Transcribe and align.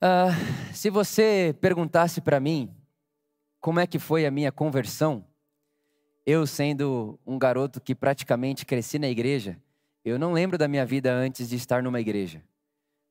Uh, 0.00 0.30
se 0.72 0.90
você 0.90 1.52
perguntasse 1.60 2.20
para 2.20 2.38
mim 2.38 2.72
como 3.60 3.80
é 3.80 3.86
que 3.86 3.98
foi 3.98 4.26
a 4.26 4.30
minha 4.30 4.52
conversão, 4.52 5.24
eu 6.24 6.46
sendo 6.46 7.18
um 7.26 7.36
garoto 7.36 7.80
que 7.80 7.96
praticamente 7.96 8.64
cresci 8.64 8.96
na 8.96 9.08
igreja, 9.08 9.60
eu 10.04 10.16
não 10.16 10.32
lembro 10.32 10.56
da 10.56 10.68
minha 10.68 10.86
vida 10.86 11.12
antes 11.12 11.48
de 11.48 11.56
estar 11.56 11.82
numa 11.82 12.00
igreja. 12.00 12.44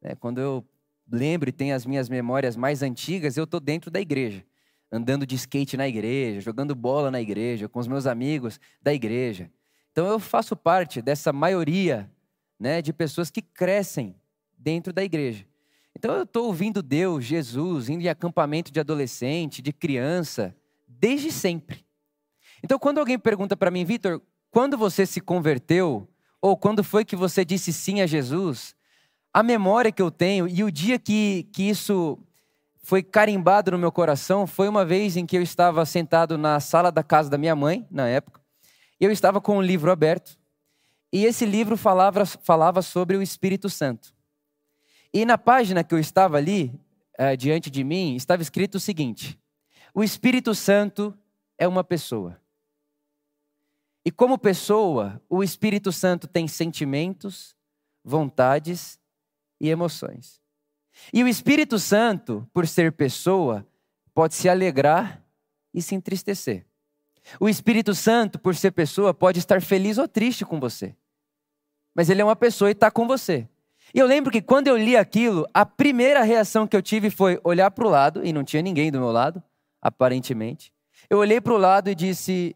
É, 0.01 0.15
quando 0.15 0.39
eu 0.39 0.65
lembro 1.11 1.49
e 1.49 1.51
tenho 1.51 1.75
as 1.75 1.85
minhas 1.85 2.07
memórias 2.07 2.55
mais 2.55 2.81
antigas, 2.81 3.35
eu 3.35 3.43
estou 3.43 3.59
dentro 3.59 3.91
da 3.91 3.99
igreja, 3.99 4.45
andando 4.89 5.25
de 5.25 5.35
skate 5.35 5.75
na 5.75 5.89
igreja, 5.89 6.39
jogando 6.39 6.73
bola 6.73 7.11
na 7.11 7.19
igreja, 7.19 7.67
com 7.67 7.79
os 7.79 7.87
meus 7.87 8.05
amigos 8.05 8.61
da 8.81 8.93
igreja. 8.93 9.51
Então 9.91 10.07
eu 10.07 10.19
faço 10.19 10.55
parte 10.55 11.01
dessa 11.01 11.33
maioria 11.33 12.09
né, 12.57 12.81
de 12.81 12.93
pessoas 12.93 13.29
que 13.29 13.41
crescem 13.41 14.15
dentro 14.57 14.93
da 14.93 15.03
igreja. 15.03 15.45
Então 15.97 16.13
eu 16.13 16.23
estou 16.25 16.45
ouvindo 16.45 16.83
Deus, 16.83 17.25
Jesus, 17.25 17.89
indo 17.89 18.03
em 18.03 18.07
acampamento 18.07 18.71
de 18.71 18.79
adolescente, 18.79 19.63
de 19.63 19.73
criança, 19.73 20.55
desde 20.87 21.31
sempre. 21.31 21.83
Então 22.63 22.77
quando 22.77 22.99
alguém 22.99 23.17
pergunta 23.17 23.57
para 23.57 23.71
mim, 23.71 23.83
Vitor, 23.83 24.21
quando 24.51 24.77
você 24.77 25.07
se 25.07 25.19
converteu, 25.19 26.07
ou 26.39 26.55
quando 26.55 26.83
foi 26.83 27.03
que 27.03 27.15
você 27.15 27.43
disse 27.43 27.73
sim 27.73 27.99
a 27.99 28.05
Jesus, 28.05 28.75
a 29.33 29.41
memória 29.41 29.91
que 29.91 29.99
eu 29.99 30.11
tenho 30.11 30.47
e 30.47 30.63
o 30.63 30.69
dia 30.69 30.99
que, 30.99 31.47
que 31.51 31.63
isso 31.63 32.19
foi 32.83 33.01
carimbado 33.01 33.71
no 33.71 33.79
meu 33.79 33.91
coração 33.91 34.45
foi 34.45 34.69
uma 34.69 34.85
vez 34.85 35.17
em 35.17 35.25
que 35.25 35.35
eu 35.35 35.41
estava 35.41 35.83
sentado 35.83 36.37
na 36.37 36.59
sala 36.59 36.91
da 36.91 37.01
casa 37.01 37.27
da 37.27 37.39
minha 37.39 37.55
mãe, 37.55 37.87
na 37.89 38.07
época, 38.07 38.39
e 39.01 39.05
eu 39.05 39.09
estava 39.09 39.41
com 39.41 39.57
um 39.57 39.63
livro 39.63 39.91
aberto, 39.91 40.37
e 41.11 41.25
esse 41.25 41.43
livro 41.43 41.75
falava, 41.75 42.23
falava 42.23 42.83
sobre 42.83 43.17
o 43.17 43.21
Espírito 43.23 43.67
Santo. 43.67 44.15
E 45.13 45.25
na 45.25 45.37
página 45.37 45.83
que 45.83 45.93
eu 45.93 45.99
estava 45.99 46.37
ali, 46.37 46.79
é, 47.17 47.35
diante 47.35 47.69
de 47.69 47.83
mim, 47.83 48.15
estava 48.15 48.41
escrito 48.41 48.75
o 48.75 48.79
seguinte: 48.79 49.39
O 49.93 50.03
Espírito 50.03 50.53
Santo 50.53 51.17
é 51.57 51.67
uma 51.67 51.83
pessoa. 51.83 52.39
E 54.05 54.11
como 54.11 54.37
pessoa, 54.37 55.21
o 55.29 55.43
Espírito 55.43 55.91
Santo 55.91 56.27
tem 56.27 56.47
sentimentos, 56.47 57.55
vontades 58.03 58.99
e 59.59 59.69
emoções. 59.69 60.41
E 61.11 61.23
o 61.23 61.27
Espírito 61.27 61.77
Santo, 61.77 62.49
por 62.53 62.67
ser 62.67 62.93
pessoa, 62.93 63.67
pode 64.13 64.33
se 64.33 64.47
alegrar 64.47 65.23
e 65.73 65.81
se 65.81 65.93
entristecer. 65.93 66.65
O 67.39 67.49
Espírito 67.49 67.93
Santo, 67.93 68.39
por 68.39 68.55
ser 68.55 68.71
pessoa, 68.71 69.13
pode 69.13 69.39
estar 69.39 69.61
feliz 69.61 69.97
ou 69.97 70.07
triste 70.07 70.45
com 70.45 70.59
você. 70.59 70.95
Mas 71.93 72.09
ele 72.09 72.21
é 72.21 72.25
uma 72.25 72.35
pessoa 72.35 72.69
e 72.69 72.71
está 72.71 72.89
com 72.89 73.05
você. 73.07 73.47
E 73.93 73.99
eu 73.99 74.05
lembro 74.05 74.31
que 74.31 74.41
quando 74.41 74.67
eu 74.67 74.77
li 74.77 74.97
aquilo, 74.97 75.47
a 75.53 75.65
primeira 75.65 76.21
reação 76.23 76.67
que 76.67 76.75
eu 76.75 76.81
tive 76.81 77.09
foi 77.09 77.39
olhar 77.43 77.71
para 77.71 77.85
o 77.85 77.89
lado, 77.89 78.25
e 78.25 78.33
não 78.33 78.43
tinha 78.43 78.61
ninguém 78.61 78.91
do 78.91 78.99
meu 78.99 79.11
lado, 79.11 79.41
aparentemente. 79.81 80.73
Eu 81.09 81.19
olhei 81.19 81.39
para 81.39 81.53
o 81.53 81.57
lado 81.57 81.89
e 81.89 81.95
disse: 81.95 82.55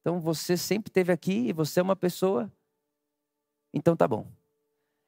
Então 0.00 0.20
você 0.20 0.56
sempre 0.56 0.90
esteve 0.90 1.12
aqui 1.12 1.48
e 1.48 1.52
você 1.52 1.80
é 1.80 1.82
uma 1.82 1.96
pessoa? 1.96 2.50
Então 3.72 3.96
tá 3.96 4.06
bom. 4.06 4.26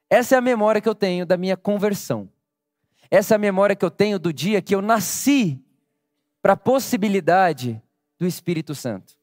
Essa 0.09 0.35
é 0.35 0.39
a 0.39 0.43
memória 0.43 0.81
que 0.81 0.89
eu 0.89 0.95
tenho 0.95 1.25
da 1.25 1.37
minha 1.37 1.57
conversão. 1.57 2.29
Essa 3.11 3.35
é 3.35 3.37
a 3.37 3.39
memória 3.39 3.77
que 3.77 3.85
eu 3.85 3.91
tenho 3.91 4.19
do 4.19 4.33
dia 4.33 4.63
que 4.63 4.75
eu 4.75 4.81
nasci 4.81 5.59
para 6.41 6.55
a 6.55 6.57
possibilidade 6.57 7.81
do 8.19 8.27
Espírito 8.27 8.75
Santo. 8.75 9.19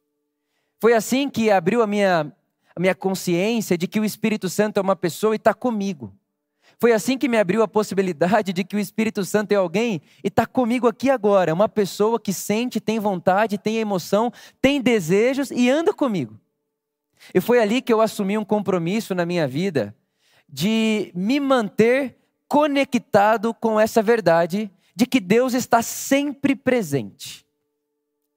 Foi 0.80 0.94
assim 0.94 1.30
que 1.30 1.50
abriu 1.50 1.82
a 1.82 1.88
minha, 1.88 2.32
a 2.76 2.80
minha 2.80 2.94
consciência 2.94 3.78
de 3.78 3.88
que 3.88 4.00
o 4.00 4.06
Espírito 4.06 4.50
Santo 4.50 4.78
é 4.78 4.82
uma 4.82 4.96
pessoa 4.96 5.34
e 5.34 5.38
está 5.38 5.54
comigo. 5.54 6.14
Foi 6.80 6.92
assim 6.92 7.18
que 7.18 7.28
me 7.28 7.38
abriu 7.38 7.64
a 7.64 7.68
possibilidade 7.68 8.54
de 8.54 8.64
que 8.64 8.76
o 8.76 8.80
Espírito 8.80 9.26
Santo 9.26 9.52
é 9.52 9.56
alguém 9.56 10.00
e 10.24 10.28
está 10.28 10.46
comigo 10.46 10.88
aqui 10.88 11.10
agora. 11.10 11.54
Uma 11.54 11.68
pessoa 11.68 12.20
que 12.20 12.32
sente, 12.32 12.80
tem 12.80 13.00
vontade, 13.00 13.58
tem 13.58 13.78
emoção, 13.78 14.32
tem 14.62 14.80
desejos 14.80 15.50
e 15.50 15.70
anda 15.70 15.92
comigo. 15.92 16.40
E 17.34 17.42
foi 17.42 17.60
ali 17.60 17.82
que 17.82 17.92
eu 17.92 18.00
assumi 18.00 18.38
um 18.38 18.46
compromisso 18.46 19.16
na 19.16 19.26
minha 19.26 19.48
vida 19.48 19.96
de 20.48 21.12
me 21.16 21.40
manter 21.40 22.16
conectado 22.48 23.56
com 23.56 23.80
essa 23.80 24.02
verdade 24.04 24.72
de 24.96 25.08
que 25.08 25.20
Deus 25.20 25.56
está 25.56 25.82
sempre 25.82 26.56
presente. 26.56 27.44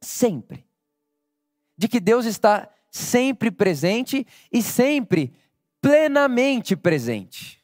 Sempre. 0.00 0.64
De 1.76 1.88
que 1.88 2.00
Deus 2.00 2.24
está 2.24 2.70
sempre 2.90 3.50
presente 3.50 4.26
e 4.50 4.62
sempre 4.62 5.30
plenamente 5.80 6.74
presente 6.74 7.59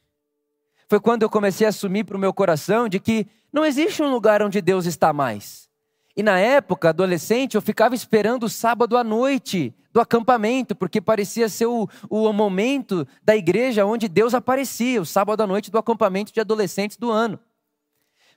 foi 0.87 0.99
quando 0.99 1.23
eu 1.23 1.29
comecei 1.29 1.65
a 1.65 1.69
assumir 1.69 2.03
para 2.03 2.15
o 2.15 2.19
meu 2.19 2.33
coração 2.33 2.87
de 2.87 2.99
que 2.99 3.27
não 3.51 3.65
existe 3.65 4.01
um 4.01 4.09
lugar 4.09 4.41
onde 4.41 4.61
Deus 4.61 4.85
está 4.85 5.11
mais. 5.11 5.67
E 6.15 6.23
na 6.23 6.39
época, 6.39 6.89
adolescente, 6.89 7.55
eu 7.55 7.61
ficava 7.61 7.93
esperando 7.93 8.43
o 8.43 8.49
sábado 8.49 8.97
à 8.97 9.03
noite 9.03 9.75
do 9.91 10.01
acampamento, 10.01 10.75
porque 10.75 11.01
parecia 11.01 11.49
ser 11.49 11.67
o, 11.67 11.87
o 12.09 12.31
momento 12.31 13.07
da 13.21 13.35
igreja 13.35 13.85
onde 13.85 14.07
Deus 14.07 14.33
aparecia, 14.33 15.01
o 15.01 15.05
sábado 15.05 15.41
à 15.41 15.47
noite 15.47 15.69
do 15.69 15.77
acampamento 15.77 16.33
de 16.33 16.39
adolescentes 16.39 16.97
do 16.97 17.11
ano. 17.11 17.39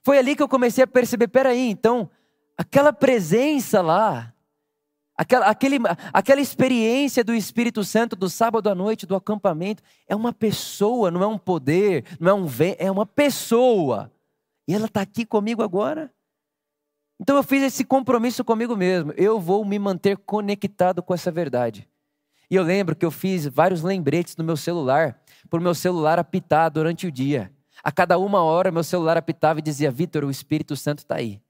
Foi 0.03 0.19
ali 0.19 0.34
que 0.34 0.43
eu 0.43 0.49
comecei 0.49 0.84
a 0.84 0.87
perceber: 0.87 1.28
peraí, 1.28 1.71
então, 1.71 2.11
aquela 2.56 2.93
presença 2.93 3.81
lá, 3.81 4.32
Aquela, 5.20 5.48
aquele, 5.48 5.76
aquela 6.14 6.41
experiência 6.41 7.22
do 7.22 7.34
Espírito 7.34 7.84
Santo 7.84 8.16
do 8.16 8.31
sábado 8.31 8.70
à 8.70 8.75
noite, 8.75 9.04
do 9.04 9.14
acampamento, 9.14 9.82
é 10.08 10.16
uma 10.16 10.32
pessoa, 10.32 11.10
não 11.10 11.22
é 11.22 11.26
um 11.26 11.36
poder, 11.36 12.06
não 12.19 12.31
é 12.31 12.32
um 12.32 12.47
vento, 12.47 12.81
é 12.81 12.91
uma 12.91 13.04
pessoa. 13.04 14.10
E 14.66 14.72
ela 14.72 14.86
está 14.86 15.03
aqui 15.03 15.26
comigo 15.26 15.62
agora. 15.62 16.10
Então 17.20 17.36
eu 17.36 17.42
fiz 17.42 17.62
esse 17.62 17.84
compromisso 17.84 18.42
comigo 18.42 18.75
mesmo. 18.75 19.12
Eu 19.14 19.38
vou 19.38 19.62
me 19.62 19.78
manter 19.78 20.16
conectado 20.16 21.03
com 21.03 21.12
essa 21.12 21.31
verdade. 21.31 21.87
E 22.50 22.54
eu 22.54 22.62
lembro 22.62 22.97
que 22.97 23.04
eu 23.04 23.10
fiz 23.10 23.44
vários 23.44 23.82
lembretes 23.82 24.38
no 24.38 24.42
meu 24.42 24.56
celular, 24.56 25.22
para 25.50 25.60
o 25.60 25.62
meu 25.62 25.75
celular 25.75 26.19
apitar 26.19 26.70
durante 26.70 27.06
o 27.06 27.12
dia. 27.12 27.52
A 27.84 27.92
cada 27.92 28.16
uma 28.16 28.41
hora, 28.42 28.72
meu 28.72 28.82
celular 28.82 29.19
apitava 29.19 29.58
e 29.58 29.62
dizia: 29.62 29.91
Vitor, 29.91 30.25
o 30.25 30.31
Espírito 30.31 30.75
Santo 30.76 31.00
está 31.00 31.16
aí. 31.16 31.42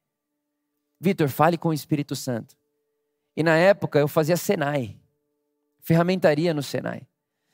Vitor, 1.00 1.28
fale 1.28 1.56
com 1.56 1.68
o 1.68 1.72
Espírito 1.72 2.16
Santo. 2.16 2.58
E 3.40 3.42
na 3.42 3.56
época 3.56 3.98
eu 3.98 4.06
fazia 4.06 4.36
Senai, 4.36 4.98
ferramentaria 5.80 6.52
no 6.52 6.62
Senai. 6.62 7.06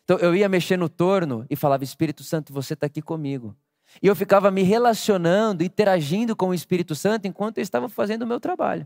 Então 0.02 0.18
eu 0.18 0.34
ia 0.34 0.48
mexer 0.48 0.76
no 0.76 0.88
torno 0.88 1.46
e 1.48 1.54
falava: 1.54 1.84
Espírito 1.84 2.24
Santo, 2.24 2.52
você 2.52 2.74
está 2.74 2.86
aqui 2.86 3.00
comigo. 3.00 3.54
E 4.02 4.08
eu 4.08 4.16
ficava 4.16 4.50
me 4.50 4.64
relacionando, 4.64 5.62
interagindo 5.62 6.34
com 6.34 6.48
o 6.48 6.54
Espírito 6.54 6.96
Santo 6.96 7.28
enquanto 7.28 7.58
eu 7.58 7.62
estava 7.62 7.88
fazendo 7.88 8.22
o 8.22 8.26
meu 8.26 8.40
trabalho, 8.40 8.84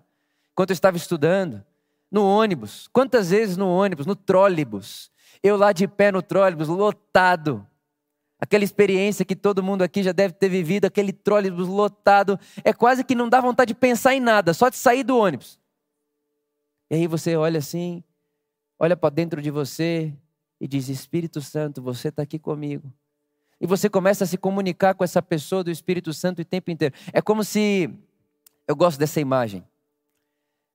enquanto 0.53 0.73
eu 0.73 0.75
estava 0.75 0.99
estudando, 0.99 1.65
no 2.11 2.23
ônibus. 2.23 2.87
Quantas 2.93 3.31
vezes 3.31 3.57
no 3.57 3.67
ônibus, 3.67 4.05
no 4.05 4.15
trólebus, 4.15 5.11
eu 5.43 5.57
lá 5.57 5.73
de 5.73 5.89
pé 5.89 6.13
no 6.13 6.21
trólebus, 6.21 6.69
lotado. 6.69 7.67
Aquela 8.39 8.63
experiência 8.63 9.25
que 9.25 9.35
todo 9.35 9.63
mundo 9.63 9.81
aqui 9.81 10.03
já 10.03 10.13
deve 10.13 10.35
ter 10.35 10.51
vivido, 10.51 10.85
aquele 10.85 11.15
trólebus 11.15 11.67
lotado, 11.67 12.39
é 12.63 12.75
quase 12.75 13.03
que 13.03 13.15
não 13.15 13.27
dá 13.27 13.41
vontade 13.41 13.73
de 13.73 13.75
pensar 13.75 14.15
em 14.15 14.21
nada, 14.21 14.53
só 14.53 14.69
de 14.69 14.77
sair 14.77 15.03
do 15.03 15.17
ônibus. 15.17 15.60
E 16.91 16.97
aí 16.97 17.07
você 17.07 17.37
olha 17.37 17.59
assim, 17.59 18.03
olha 18.79 18.97
para 18.97 19.15
dentro 19.15 19.41
de 19.41 19.51
você 19.51 20.13
e 20.61 20.67
diz: 20.67 20.89
Espírito 20.89 21.41
Santo, 21.41 21.81
você 21.81 22.09
está 22.09 22.23
aqui 22.23 22.39
comigo. 22.39 22.93
E 23.61 23.67
você 23.67 23.89
começa 23.89 24.25
a 24.25 24.27
se 24.27 24.37
comunicar 24.37 24.95
com 24.95 25.05
essa 25.05 25.23
pessoa 25.23 25.63
do 25.63 25.71
Espírito 25.71 26.13
Santo 26.13 26.43
o 26.43 26.45
tempo 26.45 26.71
inteiro. 26.71 26.95
É 27.13 27.23
como 27.23 27.45
se. 27.45 27.89
Eu 28.67 28.75
gosto 28.75 28.99
dessa 28.99 29.21
imagem. 29.21 29.65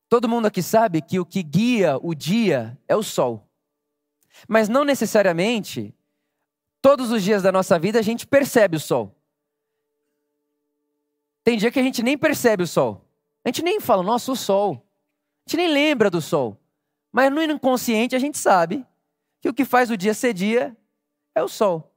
Todo 0.07 0.29
mundo 0.29 0.45
aqui 0.45 0.61
sabe 0.61 1.01
que 1.01 1.19
o 1.19 1.25
que 1.25 1.41
guia 1.41 1.97
o 2.01 2.13
dia 2.13 2.77
é 2.87 2.95
o 2.95 3.03
sol. 3.03 3.49
Mas 4.47 4.69
não 4.69 4.83
necessariamente, 4.83 5.93
todos 6.81 7.11
os 7.11 7.23
dias 7.23 7.41
da 7.41 7.51
nossa 7.51 7.79
vida 7.79 7.99
a 7.99 8.01
gente 8.01 8.27
percebe 8.27 8.77
o 8.77 8.79
sol. 8.79 9.15
Tem 11.43 11.57
dia 11.57 11.71
que 11.71 11.79
a 11.79 11.83
gente 11.83 12.03
nem 12.03 12.17
percebe 12.17 12.63
o 12.63 12.67
sol. 12.67 13.05
A 13.43 13.49
gente 13.49 13.63
nem 13.63 13.79
fala, 13.79 14.03
nossa, 14.03 14.31
o 14.31 14.35
sol. 14.35 14.84
A 15.47 15.51
gente 15.51 15.57
nem 15.57 15.67
lembra 15.67 16.09
do 16.09 16.21
sol. 16.21 16.59
Mas 17.11 17.31
no 17.31 17.41
inconsciente 17.41 18.15
a 18.15 18.19
gente 18.19 18.37
sabe 18.37 18.85
que 19.39 19.47
o 19.47 19.53
que 19.53 19.63
faz 19.63 19.91
o 19.91 19.97
dia 19.97 20.13
ser 20.13 20.33
dia 20.33 20.75
é 21.33 21.43
o 21.43 21.47
sol. 21.47 21.95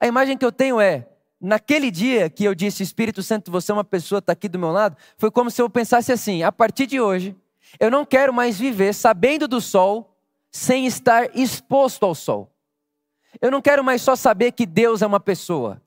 A 0.00 0.06
imagem 0.06 0.36
que 0.36 0.44
eu 0.44 0.50
tenho 0.50 0.80
é, 0.80 1.08
naquele 1.40 1.90
dia 1.90 2.28
que 2.28 2.44
eu 2.44 2.54
disse, 2.54 2.82
Espírito 2.82 3.22
Santo, 3.22 3.50
você 3.50 3.70
é 3.70 3.74
uma 3.74 3.84
pessoa, 3.84 4.18
está 4.18 4.32
aqui 4.32 4.48
do 4.48 4.58
meu 4.58 4.70
lado, 4.70 4.96
foi 5.16 5.30
como 5.30 5.50
se 5.50 5.62
eu 5.62 5.70
pensasse 5.70 6.12
assim: 6.12 6.42
a 6.42 6.50
partir 6.50 6.86
de 6.86 7.00
hoje, 7.00 7.36
eu 7.78 7.90
não 7.90 8.04
quero 8.04 8.32
mais 8.32 8.58
viver 8.58 8.92
sabendo 8.92 9.46
do 9.46 9.60
sol 9.60 10.18
sem 10.50 10.86
estar 10.86 11.36
exposto 11.36 12.04
ao 12.04 12.14
sol. 12.14 12.52
Eu 13.40 13.50
não 13.50 13.62
quero 13.62 13.82
mais 13.82 14.02
só 14.02 14.14
saber 14.14 14.52
que 14.52 14.66
Deus 14.66 15.02
é 15.02 15.06
uma 15.06 15.20
pessoa. 15.20 15.80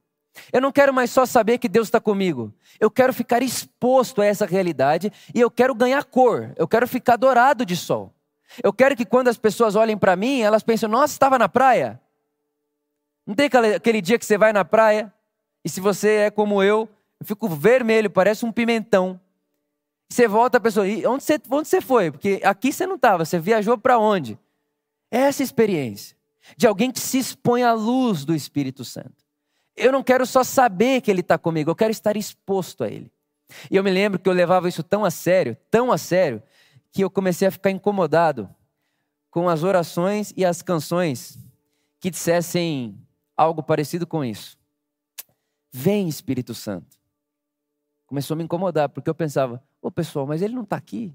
Eu 0.51 0.61
não 0.61 0.71
quero 0.71 0.93
mais 0.93 1.11
só 1.11 1.25
saber 1.25 1.57
que 1.57 1.69
Deus 1.69 1.87
está 1.87 1.99
comigo. 1.99 2.53
Eu 2.79 2.91
quero 2.91 3.13
ficar 3.13 3.41
exposto 3.41 4.21
a 4.21 4.25
essa 4.25 4.45
realidade 4.45 5.11
e 5.33 5.39
eu 5.39 5.49
quero 5.49 5.73
ganhar 5.73 6.03
cor. 6.03 6.53
Eu 6.57 6.67
quero 6.67 6.87
ficar 6.87 7.15
dourado 7.15 7.65
de 7.65 7.75
sol. 7.75 8.13
Eu 8.63 8.71
quero 8.71 8.95
que 8.95 9.05
quando 9.05 9.27
as 9.27 9.37
pessoas 9.37 9.75
olhem 9.75 9.97
para 9.97 10.15
mim, 10.15 10.41
elas 10.41 10.63
pensem: 10.63 10.87
nossa, 10.89 11.13
estava 11.13 11.37
na 11.37 11.49
praia. 11.49 11.99
Não 13.25 13.33
tem 13.33 13.49
aquele 13.75 14.01
dia 14.01 14.19
que 14.19 14.25
você 14.25 14.37
vai 14.37 14.53
na 14.53 14.63
praia 14.63 15.11
e 15.63 15.69
se 15.69 15.81
você 15.81 16.09
é 16.09 16.31
como 16.31 16.61
eu, 16.61 16.87
Eu 17.19 17.25
fico 17.25 17.47
vermelho, 17.49 18.09
parece 18.09 18.45
um 18.45 18.51
pimentão. 18.51 19.19
Você 20.07 20.27
volta 20.27 20.57
a 20.57 20.61
pessoa, 20.61 20.87
e 20.87 21.05
onde 21.07 21.23
você, 21.23 21.39
onde 21.49 21.67
você 21.67 21.81
foi? 21.81 22.11
Porque 22.11 22.39
aqui 22.43 22.71
você 22.71 22.85
não 22.85 22.95
estava, 22.95 23.25
você 23.25 23.39
viajou 23.39 23.77
para 23.77 23.97
onde? 23.97 24.37
Essa 25.09 25.41
experiência 25.41 26.15
de 26.55 26.67
alguém 26.67 26.91
que 26.91 26.99
se 26.99 27.17
expõe 27.17 27.63
à 27.63 27.73
luz 27.73 28.23
do 28.23 28.35
Espírito 28.35 28.85
Santo. 28.85 29.24
Eu 29.75 29.91
não 29.91 30.03
quero 30.03 30.25
só 30.25 30.43
saber 30.43 31.01
que 31.01 31.11
ele 31.11 31.21
está 31.21 31.37
comigo, 31.37 31.69
eu 31.69 31.75
quero 31.75 31.91
estar 31.91 32.15
exposto 32.15 32.83
a 32.83 32.89
ele. 32.89 33.11
E 33.69 33.75
eu 33.75 33.83
me 33.83 33.91
lembro 33.91 34.19
que 34.19 34.27
eu 34.27 34.33
levava 34.33 34.69
isso 34.69 34.81
tão 34.83 35.05
a 35.05 35.11
sério, 35.11 35.57
tão 35.69 35.91
a 35.91 35.97
sério, 35.97 36.41
que 36.91 37.03
eu 37.03 37.09
comecei 37.09 37.47
a 37.47 37.51
ficar 37.51 37.71
incomodado 37.71 38.49
com 39.29 39.49
as 39.49 39.63
orações 39.63 40.33
e 40.35 40.45
as 40.45 40.61
canções 40.61 41.37
que 41.99 42.09
dissessem 42.09 42.97
algo 43.35 43.61
parecido 43.61 44.07
com 44.07 44.23
isso. 44.23 44.57
Vem, 45.71 46.07
Espírito 46.07 46.53
Santo. 46.53 46.97
Começou 48.07 48.35
a 48.35 48.37
me 48.37 48.43
incomodar, 48.43 48.87
porque 48.87 49.09
eu 49.09 49.15
pensava, 49.15 49.61
ô 49.81 49.91
pessoal, 49.91 50.25
mas 50.25 50.41
ele 50.41 50.55
não 50.55 50.63
está 50.63 50.77
aqui. 50.77 51.13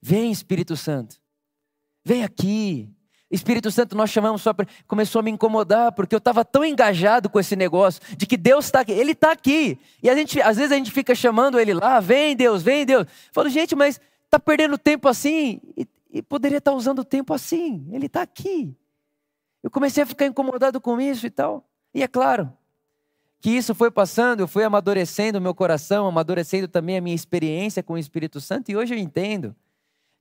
Vem, 0.00 0.32
Espírito 0.32 0.76
Santo. 0.76 1.20
Vem 2.04 2.24
aqui. 2.24 2.92
Espírito 3.32 3.70
Santo, 3.70 3.96
nós 3.96 4.10
chamamos 4.10 4.42
só 4.42 4.52
para. 4.52 4.66
Começou 4.86 5.20
a 5.20 5.22
me 5.22 5.30
incomodar, 5.30 5.90
porque 5.92 6.14
eu 6.14 6.18
estava 6.18 6.44
tão 6.44 6.62
engajado 6.62 7.30
com 7.30 7.40
esse 7.40 7.56
negócio 7.56 8.02
de 8.14 8.26
que 8.26 8.36
Deus 8.36 8.66
está 8.66 8.80
aqui. 8.80 8.92
Ele 8.92 9.12
está 9.12 9.32
aqui. 9.32 9.78
E 10.02 10.10
a 10.10 10.14
gente, 10.14 10.38
às 10.42 10.58
vezes 10.58 10.70
a 10.70 10.76
gente 10.76 10.90
fica 10.90 11.14
chamando 11.14 11.58
ele 11.58 11.72
lá, 11.72 11.98
vem 11.98 12.36
Deus, 12.36 12.62
vem 12.62 12.84
Deus. 12.84 13.04
Eu 13.04 13.32
falo, 13.32 13.48
gente, 13.48 13.74
mas 13.74 13.98
está 14.26 14.38
perdendo 14.38 14.76
tempo 14.76 15.08
assim 15.08 15.62
e, 15.74 15.88
e 16.12 16.20
poderia 16.20 16.58
estar 16.58 16.72
tá 16.72 16.76
usando 16.76 16.98
o 16.98 17.04
tempo 17.04 17.32
assim. 17.32 17.88
Ele 17.90 18.04
está 18.04 18.20
aqui. 18.20 18.76
Eu 19.62 19.70
comecei 19.70 20.02
a 20.02 20.06
ficar 20.06 20.26
incomodado 20.26 20.78
com 20.78 21.00
isso 21.00 21.26
e 21.26 21.30
tal. 21.30 21.66
E 21.94 22.02
é 22.02 22.08
claro 22.08 22.52
que 23.40 23.48
isso 23.50 23.74
foi 23.74 23.90
passando, 23.90 24.40
eu 24.40 24.48
fui 24.48 24.62
amadurecendo 24.62 25.38
o 25.38 25.40
meu 25.40 25.54
coração, 25.54 26.06
amadurecendo 26.06 26.68
também 26.68 26.98
a 26.98 27.00
minha 27.00 27.16
experiência 27.16 27.82
com 27.82 27.94
o 27.94 27.98
Espírito 27.98 28.40
Santo, 28.40 28.70
e 28.70 28.76
hoje 28.76 28.94
eu 28.94 28.98
entendo 28.98 29.56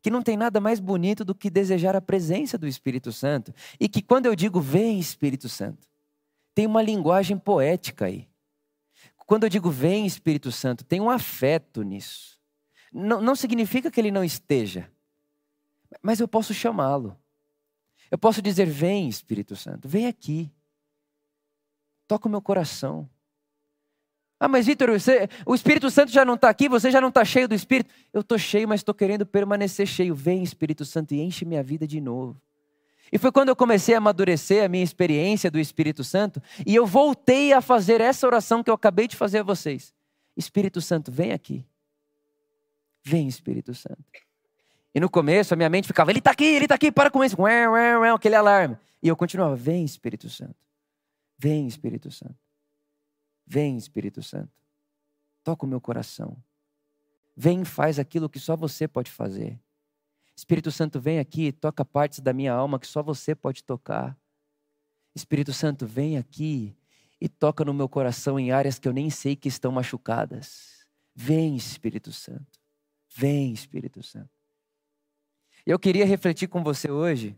que 0.02 0.10
não 0.10 0.22
tem 0.22 0.36
nada 0.36 0.60
mais 0.60 0.80
bonito 0.80 1.24
do 1.24 1.36
que 1.36 1.50
desejar 1.50 1.96
a 1.96 2.02
presença 2.02 2.58
do 2.58 2.68
Espírito 2.68 3.12
Santo. 3.12 3.54
E 3.80 3.88
que 3.88 4.02
quando 4.02 4.26
eu 4.26 4.36
digo 4.36 4.60
vem 4.60 5.00
Espírito 5.00 5.48
Santo, 5.48 5.88
tem 6.54 6.66
uma 6.66 6.82
linguagem 6.82 7.38
poética 7.38 8.06
aí. 8.06 8.28
Quando 9.26 9.44
eu 9.44 9.50
digo 9.50 9.70
vem 9.70 10.06
Espírito 10.06 10.52
Santo, 10.52 10.84
tem 10.84 11.00
um 11.00 11.10
afeto 11.10 11.84
nisso. 11.84 12.40
Não, 12.92 13.22
não 13.22 13.36
significa 13.36 13.90
que 13.90 14.00
ele 14.00 14.12
não 14.12 14.24
esteja, 14.24 14.92
mas 16.02 16.20
eu 16.20 16.28
posso 16.28 16.54
chamá-lo. 16.54 17.18
Eu 18.10 18.18
posso 18.18 18.42
dizer: 18.42 18.66
Vem, 18.66 19.08
Espírito 19.08 19.56
Santo, 19.56 19.88
vem 19.88 20.08
aqui. 20.08 20.52
Toca 22.08 22.28
o 22.28 22.32
meu 22.32 22.42
coração. 22.42 23.10
Ah, 24.44 24.48
mas 24.48 24.66
Vitor, 24.66 24.90
o 25.46 25.54
Espírito 25.54 25.92
Santo 25.92 26.12
já 26.12 26.26
não 26.26 26.34
está 26.34 26.50
aqui, 26.50 26.68
você 26.68 26.90
já 26.90 27.00
não 27.00 27.10
está 27.10 27.24
cheio 27.24 27.48
do 27.48 27.54
Espírito. 27.54 27.94
Eu 28.12 28.22
estou 28.22 28.40
cheio, 28.40 28.68
mas 28.68 28.80
estou 28.80 28.96
querendo 28.96 29.24
permanecer 29.24 29.86
cheio. 29.86 30.16
Vem, 30.16 30.42
Espírito 30.42 30.84
Santo, 30.84 31.14
e 31.14 31.22
enche 31.22 31.46
minha 31.46 31.62
vida 31.62 31.86
de 31.86 32.02
novo. 32.02 32.42
E 33.12 33.20
foi 33.20 33.32
quando 33.32 33.50
eu 33.50 33.56
comecei 33.56 33.94
a 33.94 34.00
amadurecer 34.00 34.66
a 34.66 34.68
minha 34.68 34.84
experiência 34.84 35.52
do 35.52 35.60
Espírito 35.60 36.04
Santo, 36.04 36.42
e 36.66 36.74
eu 36.74 36.88
voltei 36.88 37.54
a 37.54 37.62
fazer 37.62 38.02
essa 38.02 38.26
oração 38.26 38.64
que 38.64 38.72
eu 38.72 38.74
acabei 38.74 39.08
de 39.08 39.16
fazer 39.16 39.38
a 39.38 39.44
vocês. 39.44 39.94
Espírito 40.36 40.82
Santo, 40.82 41.12
vem 41.12 41.34
aqui. 41.34 41.64
Vem, 43.04 43.28
Espírito 43.28 43.76
Santo. 43.76 44.04
E 44.96 45.00
no 45.00 45.08
começo 45.08 45.54
a 45.54 45.58
minha 45.58 45.70
mente 45.70 45.86
ficava, 45.86 46.12
ele 46.12 46.18
está 46.18 46.32
aqui, 46.32 46.46
ele 46.46 46.66
está 46.66 46.74
aqui, 46.74 46.92
para 46.92 47.12
com 47.12 47.24
isso, 47.24 47.38
aquele 48.16 48.36
alarme. 48.36 48.76
E 49.04 49.08
eu 49.08 49.16
continuava, 49.16 49.56
vem 49.56 49.86
Espírito 49.86 50.28
Santo, 50.32 50.56
vem 51.38 51.68
Espírito 51.68 52.10
Santo, 52.10 52.36
vem 53.52 53.76
Espírito 53.76 54.24
Santo, 54.24 54.54
toca 55.44 55.66
o 55.66 55.68
meu 55.68 55.82
coração, 55.82 56.42
vem 57.36 57.64
e 57.64 57.66
faz 57.66 58.00
aquilo 58.00 58.30
que 58.30 58.40
só 58.40 58.56
você 58.56 58.88
pode 58.88 59.12
fazer. 59.12 59.60
Espírito 60.34 60.72
Santo, 60.72 61.02
vem 61.02 61.20
aqui, 61.20 61.52
toca 61.52 61.84
partes 61.84 62.22
da 62.22 62.32
minha 62.32 62.54
alma 62.54 62.80
que 62.80 62.88
só 62.88 63.04
você 63.04 63.36
pode 63.36 63.62
tocar. 63.62 64.18
Espírito 65.14 65.52
Santo, 65.52 65.86
vem 65.86 66.18
aqui 66.18 66.74
e 67.20 67.28
toca 67.28 67.66
no 67.66 67.74
meu 67.74 67.90
coração 67.90 68.40
em 68.40 68.52
áreas 68.52 68.80
que 68.80 68.88
eu 68.88 68.94
nem 68.94 69.10
sei 69.10 69.36
que 69.36 69.50
estão 69.50 69.70
machucadas. 69.70 70.88
Vem, 71.14 71.58
Espírito 71.58 72.14
Santo. 72.14 72.58
Vem, 73.14 73.52
Espírito 73.52 74.02
Santo. 74.02 74.32
Eu 75.66 75.78
queria 75.78 76.06
refletir 76.06 76.48
com 76.48 76.64
você 76.64 76.90
hoje 76.90 77.36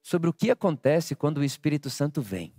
sobre 0.00 0.30
o 0.30 0.32
que 0.32 0.48
acontece 0.48 1.16
quando 1.16 1.38
o 1.38 1.44
Espírito 1.44 1.90
Santo 1.90 2.22
vem. 2.22 2.54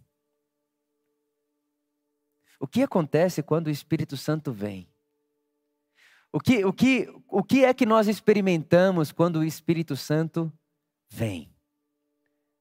O 2.61 2.67
que 2.67 2.83
acontece 2.83 3.41
quando 3.41 3.65
o 3.65 3.71
Espírito 3.71 4.15
Santo 4.15 4.53
vem? 4.53 4.87
O 6.31 6.39
que, 6.39 6.63
o 6.63 6.71
que, 6.71 7.11
o 7.27 7.43
que 7.43 7.65
é 7.65 7.73
que 7.73 7.87
nós 7.87 8.07
experimentamos 8.07 9.11
quando 9.11 9.37
o 9.37 9.43
Espírito 9.43 9.97
Santo 9.97 10.53
vem? 11.09 11.51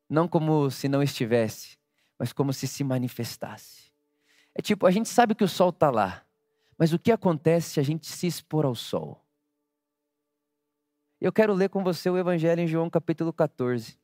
Não 0.08 0.26
como 0.26 0.70
se 0.70 0.88
não 0.88 1.02
estivesse, 1.02 1.78
mas 2.18 2.32
como 2.32 2.50
se 2.50 2.66
se 2.66 2.82
manifestasse. 2.82 3.92
É 4.54 4.62
tipo, 4.62 4.86
a 4.86 4.90
gente 4.90 5.10
sabe 5.10 5.34
que 5.34 5.44
o 5.44 5.48
sol 5.48 5.68
está 5.68 5.90
lá, 5.90 6.24
mas 6.78 6.94
o 6.94 6.98
que 6.98 7.12
acontece 7.12 7.68
se 7.68 7.80
a 7.80 7.82
gente 7.82 8.06
se 8.06 8.26
expor 8.26 8.64
ao 8.64 8.74
sol? 8.74 9.22
Eu 11.20 11.30
quero 11.30 11.52
ler 11.52 11.68
com 11.68 11.84
você 11.84 12.08
o 12.08 12.16
Evangelho 12.16 12.62
em 12.62 12.66
João 12.66 12.88
capítulo 12.88 13.34
14. 13.34 13.99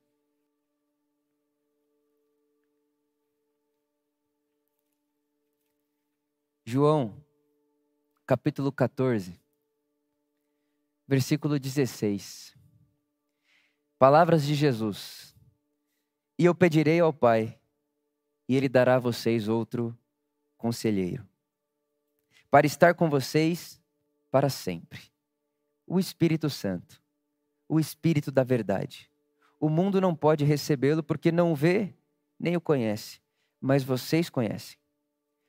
João, 6.67 7.25
capítulo 8.27 8.71
14, 8.73 9.41
versículo 11.07 11.59
16. 11.59 12.55
Palavras 13.99 14.45
de 14.45 14.55
Jesus. 14.55 15.35
E 16.37 16.45
eu 16.45 16.55
pedirei 16.55 17.01
ao 17.01 17.13
Pai, 17.13 17.59
e 18.49 18.57
Ele 18.57 18.69
dará 18.69 18.97
a 18.97 18.99
vocês 18.99 19.49
outro 19.49 19.97
conselheiro, 20.59 21.27
para 22.51 22.67
estar 22.67 22.95
com 22.95 23.09
vocês 23.09 23.81
para 24.31 24.51
sempre. 24.51 25.01
O 25.87 25.99
Espírito 25.99 26.51
Santo 26.51 27.01
o 27.69 27.81
Espírito 27.81 28.31
da 28.31 28.45
verdade. 28.45 29.11
O 29.59 29.69
mundo 29.69 30.01
não 30.01 30.15
pode 30.15 30.45
recebê-lo 30.45 31.03
porque 31.03 31.33
não 31.33 31.55
vê 31.55 31.95
nem 32.39 32.57
o 32.57 32.61
conhece, 32.61 33.21
mas 33.61 33.83
vocês 33.83 34.29
conhecem, 34.29 34.79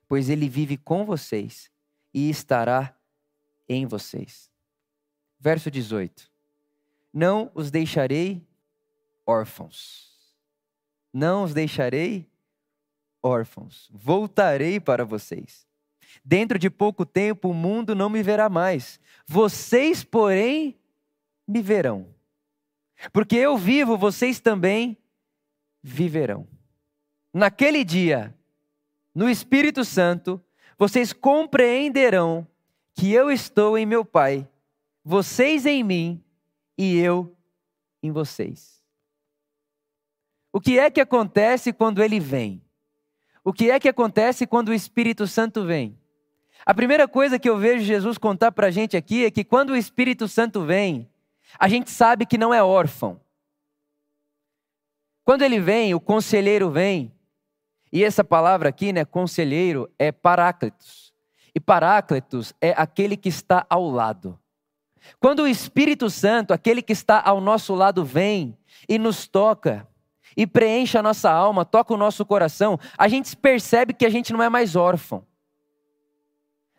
pois 0.08 0.30
ele 0.30 0.48
vive 0.48 0.78
com 0.78 1.06
vocês 1.06 1.70
e 2.14 2.30
estará 2.30 2.96
em 3.68 3.86
vocês. 3.86 4.50
Verso 5.40 5.70
18: 5.70 6.32
Não 7.14 7.52
os 7.54 7.70
deixarei 7.70 8.46
órfãos. 9.26 10.08
Não 11.14 11.44
os 11.44 11.54
deixarei 11.54 12.30
órfãos. 13.22 13.90
Voltarei 13.92 14.80
para 14.80 15.04
vocês. 15.06 15.68
Dentro 16.24 16.58
de 16.58 16.70
pouco 16.70 17.06
tempo 17.06 17.50
o 17.50 17.54
mundo 17.54 17.96
não 17.96 18.10
me 18.10 18.24
verá 18.24 18.50
mais. 18.50 19.00
Vocês, 19.26 20.04
porém, 20.04 20.78
me 21.48 21.62
verão. 21.62 22.08
Porque 23.12 23.36
eu 23.36 23.58
vivo, 23.58 23.98
vocês 23.98 24.40
também 24.40 24.98
viverão. 25.84 26.48
Naquele 27.34 27.84
dia, 27.84 28.34
no 29.18 29.28
Espírito 29.28 29.84
Santo, 29.84 30.40
vocês 30.78 31.12
compreenderão 31.12 32.48
que 32.94 33.12
eu 33.12 33.32
estou 33.32 33.76
em 33.76 33.84
meu 33.84 34.06
Pai, 34.06 34.48
vocês 35.04 35.66
em 35.66 35.84
mim 35.84 36.24
e 36.78 37.00
eu 37.00 37.36
em 38.04 38.12
vocês. 38.12 38.80
O 40.54 40.62
que 40.62 40.78
é 40.78 40.92
que 40.92 41.02
acontece 41.02 41.74
quando 41.74 42.04
ele 42.04 42.20
vem? 42.20 42.62
O 43.44 43.52
que 43.52 43.72
é 43.72 43.80
que 43.80 43.90
acontece 43.90 44.46
quando 44.46 44.70
o 44.70 44.74
Espírito 44.74 45.26
Santo 45.26 45.66
vem? 45.66 45.98
A 46.64 46.76
primeira 46.76 47.08
coisa 47.08 47.40
que 47.40 47.50
eu 47.50 47.58
vejo 47.58 47.84
Jesus 47.84 48.20
contar 48.20 48.52
para 48.52 48.68
a 48.68 48.72
gente 48.72 48.96
aqui 48.96 49.26
é 49.26 49.32
que 49.32 49.44
quando 49.44 49.72
o 49.72 49.76
Espírito 49.76 50.28
Santo 50.28 50.64
vem, 50.64 51.10
a 51.58 51.68
gente 51.68 51.90
sabe 51.90 52.24
que 52.24 52.38
não 52.38 52.54
é 52.54 52.62
órfão. 52.62 53.20
Quando 55.24 55.42
ele 55.42 55.60
vem, 55.60 55.96
o 55.96 56.00
conselheiro 56.00 56.70
vem, 56.70 57.17
e 57.92 58.04
essa 58.04 58.24
palavra 58.24 58.70
aqui, 58.70 58.92
né, 58.92 59.06
conselheiro, 59.06 59.90
é 59.98 60.12
paráclitos. 60.12 61.14
E 61.56 61.60
paráclitos 61.60 62.54
é 62.62 62.74
aquele 62.78 63.18
que 63.18 63.30
está 63.30 63.66
ao 63.70 63.90
lado. 63.90 64.38
Quando 65.20 65.44
o 65.44 65.48
Espírito 65.48 66.10
Santo, 66.10 66.54
aquele 66.54 66.82
que 66.82 66.94
está 66.94 67.22
ao 67.24 67.40
nosso 67.40 67.74
lado, 67.74 68.04
vem 68.04 68.58
e 68.88 69.00
nos 69.00 69.28
toca, 69.28 69.88
e 70.36 70.46
preenche 70.46 70.98
a 70.98 71.04
nossa 71.04 71.32
alma, 71.32 71.66
toca 71.66 71.94
o 71.94 71.98
nosso 71.98 72.26
coração, 72.26 72.80
a 72.98 73.08
gente 73.08 73.36
percebe 73.36 73.94
que 73.94 74.06
a 74.06 74.10
gente 74.10 74.32
não 74.32 74.44
é 74.44 74.50
mais 74.50 74.76
órfão. 74.76 75.26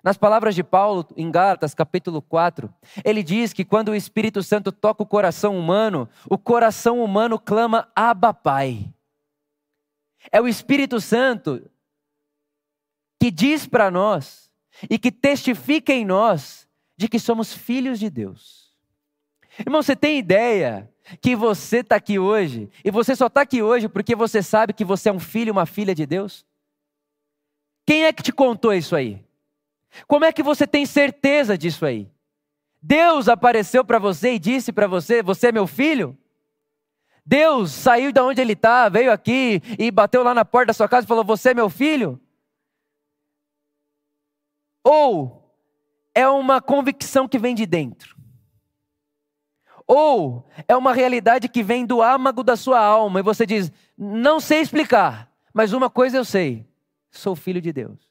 Nas 0.03 0.17
palavras 0.17 0.55
de 0.55 0.63
Paulo, 0.63 1.05
em 1.17 1.29
Gálatas, 1.31 1.75
capítulo 1.75 2.23
4, 2.23 2.73
ele 3.05 3.23
diz 3.23 3.53
que 3.53 3.65
quando 3.65 3.89
o 3.89 3.95
Espírito 3.97 4.43
Santo 4.45 4.71
toca 4.71 5.03
o 5.03 5.07
coração 5.07 5.59
humano, 5.59 6.09
o 6.31 6.39
coração 6.39 7.03
humano 7.03 7.39
clama 7.39 7.89
Abba 7.97 8.33
Pai. 8.33 8.89
É 10.31 10.41
o 10.41 10.49
Espírito 10.49 11.01
Santo 11.01 11.71
que 13.21 13.31
diz 13.31 13.67
para 13.67 13.91
nós 13.91 14.51
e 14.89 14.99
que 14.99 15.11
testifica 15.11 15.93
em 15.93 16.05
nós 16.05 16.69
de 16.97 17.09
que 17.09 17.19
somos 17.19 17.53
filhos 17.53 17.99
de 17.99 18.11
Deus. 18.11 18.73
Irmão, 19.59 19.83
você 19.83 19.97
tem 19.97 20.19
ideia 20.19 20.89
que 21.21 21.35
você 21.35 21.79
está 21.79 21.97
aqui 21.97 22.19
hoje 22.19 22.71
e 22.85 22.91
você 22.91 23.17
só 23.17 23.27
está 23.27 23.41
aqui 23.41 23.63
hoje 23.63 23.89
porque 23.89 24.15
você 24.15 24.43
sabe 24.43 24.73
que 24.73 24.85
você 24.85 25.09
é 25.09 25.13
um 25.13 25.19
filho, 25.19 25.53
uma 25.53 25.67
filha 25.67 25.95
de 25.95 26.07
Deus? 26.07 26.47
Quem 27.87 28.05
é 28.05 28.13
que 28.13 28.23
te 28.23 28.33
contou 28.33 28.73
isso 28.73 28.95
aí? 28.95 29.25
Como 30.07 30.25
é 30.25 30.33
que 30.33 30.43
você 30.43 30.67
tem 30.67 30.85
certeza 30.85 31.57
disso 31.57 31.87
aí? 31.87 32.11
Deus 32.81 33.29
apareceu 33.29 33.85
para 33.85 33.99
você 33.99 34.35
e 34.35 34.39
disse 34.39 34.73
para 34.73 34.87
você: 34.87 35.23
Você 35.23 35.49
é 35.49 35.53
meu 35.53 35.67
filho? 35.67 36.17
Deus 37.29 37.73
saiu 37.73 38.11
de 38.11 38.19
onde 38.23 38.41
ele 38.41 38.55
está, 38.55 38.89
veio 38.89 39.13
aqui 39.13 39.61
e 39.79 39.91
bateu 39.91 40.23
lá 40.23 40.33
na 40.33 40.47
porta 40.47 40.69
da 40.69 40.73
sua 40.73 40.89
casa 40.89 41.05
e 41.05 41.09
falou: 41.09 41.23
Você 41.25 41.51
é 41.51 41.55
meu 41.55 41.69
filho? 41.69 42.19
Ou 44.83 45.55
é 46.15 46.27
uma 46.27 46.59
convicção 46.63 47.29
que 47.29 47.39
vem 47.39 47.55
de 47.55 47.67
dentro? 47.67 48.17
Ou 49.87 50.49
é 50.67 50.75
uma 50.75 50.95
realidade 50.95 51.51
que 51.51 51.63
vem 51.63 51.85
do 51.85 52.01
âmago 52.01 52.43
da 52.43 52.57
sua 52.57 52.81
alma 52.81 53.21
e 53.21 53.23
você 53.23 53.45
diz: 53.45 53.71
Não 53.95 54.41
sei 54.41 54.63
explicar, 54.63 55.31
mas 55.53 55.75
uma 55.75 55.91
coisa 55.91 56.17
eu 56.17 56.25
sei: 56.25 56.67
sou 57.11 57.37
filho 57.37 57.61
de 57.61 57.75
Deus 57.75 58.09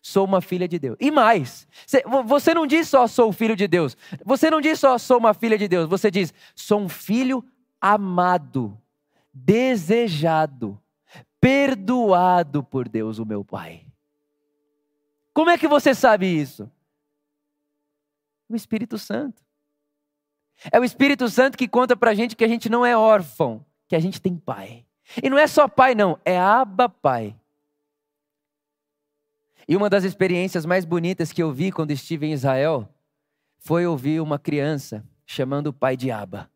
sou 0.00 0.24
uma 0.24 0.40
filha 0.40 0.66
de 0.66 0.78
Deus. 0.78 0.96
E 0.98 1.10
mais, 1.10 1.68
você 2.24 2.54
não 2.54 2.66
diz 2.66 2.88
só 2.88 3.06
sou 3.06 3.30
filho 3.30 3.54
de 3.54 3.68
Deus. 3.68 3.94
Você 4.24 4.50
não 4.50 4.58
diz 4.58 4.80
só 4.80 4.96
sou 4.96 5.18
uma 5.18 5.34
filha 5.34 5.58
de 5.58 5.68
Deus. 5.68 5.86
Você 5.86 6.10
diz 6.10 6.32
sou 6.54 6.80
um 6.80 6.88
filho 6.88 7.44
amado, 7.80 8.80
desejado, 9.32 10.80
perdoado 11.40 12.62
por 12.62 12.88
Deus, 12.88 13.18
o 13.18 13.26
meu 13.26 13.44
Pai. 13.44 13.86
Como 15.32 15.50
é 15.50 15.58
que 15.58 15.68
você 15.68 15.94
sabe 15.94 16.26
isso? 16.26 16.70
O 18.48 18.56
Espírito 18.56 18.98
Santo. 18.98 19.42
É 20.72 20.80
o 20.80 20.84
Espírito 20.84 21.28
Santo 21.28 21.56
que 21.56 21.68
conta 21.68 21.96
pra 21.96 22.14
gente 22.14 22.34
que 22.34 22.44
a 22.44 22.48
gente 22.48 22.68
não 22.68 22.84
é 22.84 22.96
órfão, 22.96 23.64
que 23.86 23.94
a 23.94 24.00
gente 24.00 24.20
tem 24.20 24.36
pai. 24.36 24.84
E 25.22 25.30
não 25.30 25.38
é 25.38 25.46
só 25.46 25.68
pai, 25.68 25.94
não, 25.94 26.18
é 26.24 26.38
Abba 26.38 26.88
Pai. 26.88 27.36
E 29.66 29.76
uma 29.76 29.88
das 29.88 30.02
experiências 30.02 30.66
mais 30.66 30.84
bonitas 30.84 31.30
que 31.30 31.42
eu 31.42 31.52
vi 31.52 31.70
quando 31.70 31.90
estive 31.90 32.26
em 32.26 32.32
Israel 32.32 32.88
foi 33.58 33.86
ouvir 33.86 34.20
uma 34.20 34.38
criança 34.38 35.04
chamando 35.26 35.68
o 35.68 35.72
pai 35.72 35.96
de 35.96 36.10
Abba. 36.10 36.50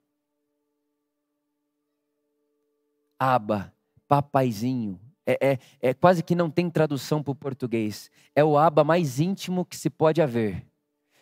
Abba, 3.22 3.72
papaizinho. 4.08 5.00
É, 5.24 5.52
é, 5.52 5.58
é 5.80 5.94
quase 5.94 6.24
que 6.24 6.34
não 6.34 6.50
tem 6.50 6.68
tradução 6.68 7.22
para 7.22 7.30
o 7.30 7.36
português. 7.36 8.10
É 8.34 8.42
o 8.42 8.58
Abba 8.58 8.82
mais 8.82 9.20
íntimo 9.20 9.64
que 9.64 9.76
se 9.76 9.88
pode 9.88 10.20
haver. 10.20 10.66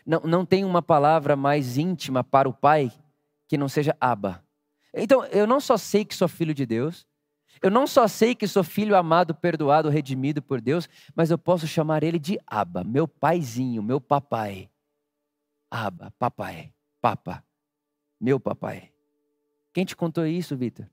Não, 0.06 0.20
não 0.20 0.46
tem 0.46 0.64
uma 0.64 0.80
palavra 0.80 1.36
mais 1.36 1.76
íntima 1.76 2.24
para 2.24 2.48
o 2.48 2.54
pai 2.54 2.90
que 3.46 3.58
não 3.58 3.68
seja 3.68 3.94
Abba. 4.00 4.42
Então, 4.94 5.26
eu 5.26 5.46
não 5.46 5.60
só 5.60 5.76
sei 5.76 6.02
que 6.06 6.14
sou 6.14 6.26
filho 6.26 6.54
de 6.54 6.64
Deus, 6.64 7.06
eu 7.62 7.70
não 7.70 7.86
só 7.86 8.08
sei 8.08 8.34
que 8.34 8.48
sou 8.48 8.64
filho 8.64 8.96
amado, 8.96 9.34
perdoado, 9.34 9.90
redimido 9.90 10.40
por 10.40 10.58
Deus, 10.58 10.88
mas 11.14 11.30
eu 11.30 11.36
posso 11.36 11.66
chamar 11.66 12.02
ele 12.02 12.18
de 12.18 12.40
Abba, 12.46 12.82
meu 12.82 13.06
paizinho, 13.06 13.82
meu 13.82 14.00
papai. 14.00 14.70
Abba, 15.70 16.14
papai, 16.18 16.72
papa, 16.98 17.44
meu 18.18 18.40
papai. 18.40 18.90
Quem 19.74 19.84
te 19.84 19.94
contou 19.94 20.26
isso, 20.26 20.56
Vitor? 20.56 20.86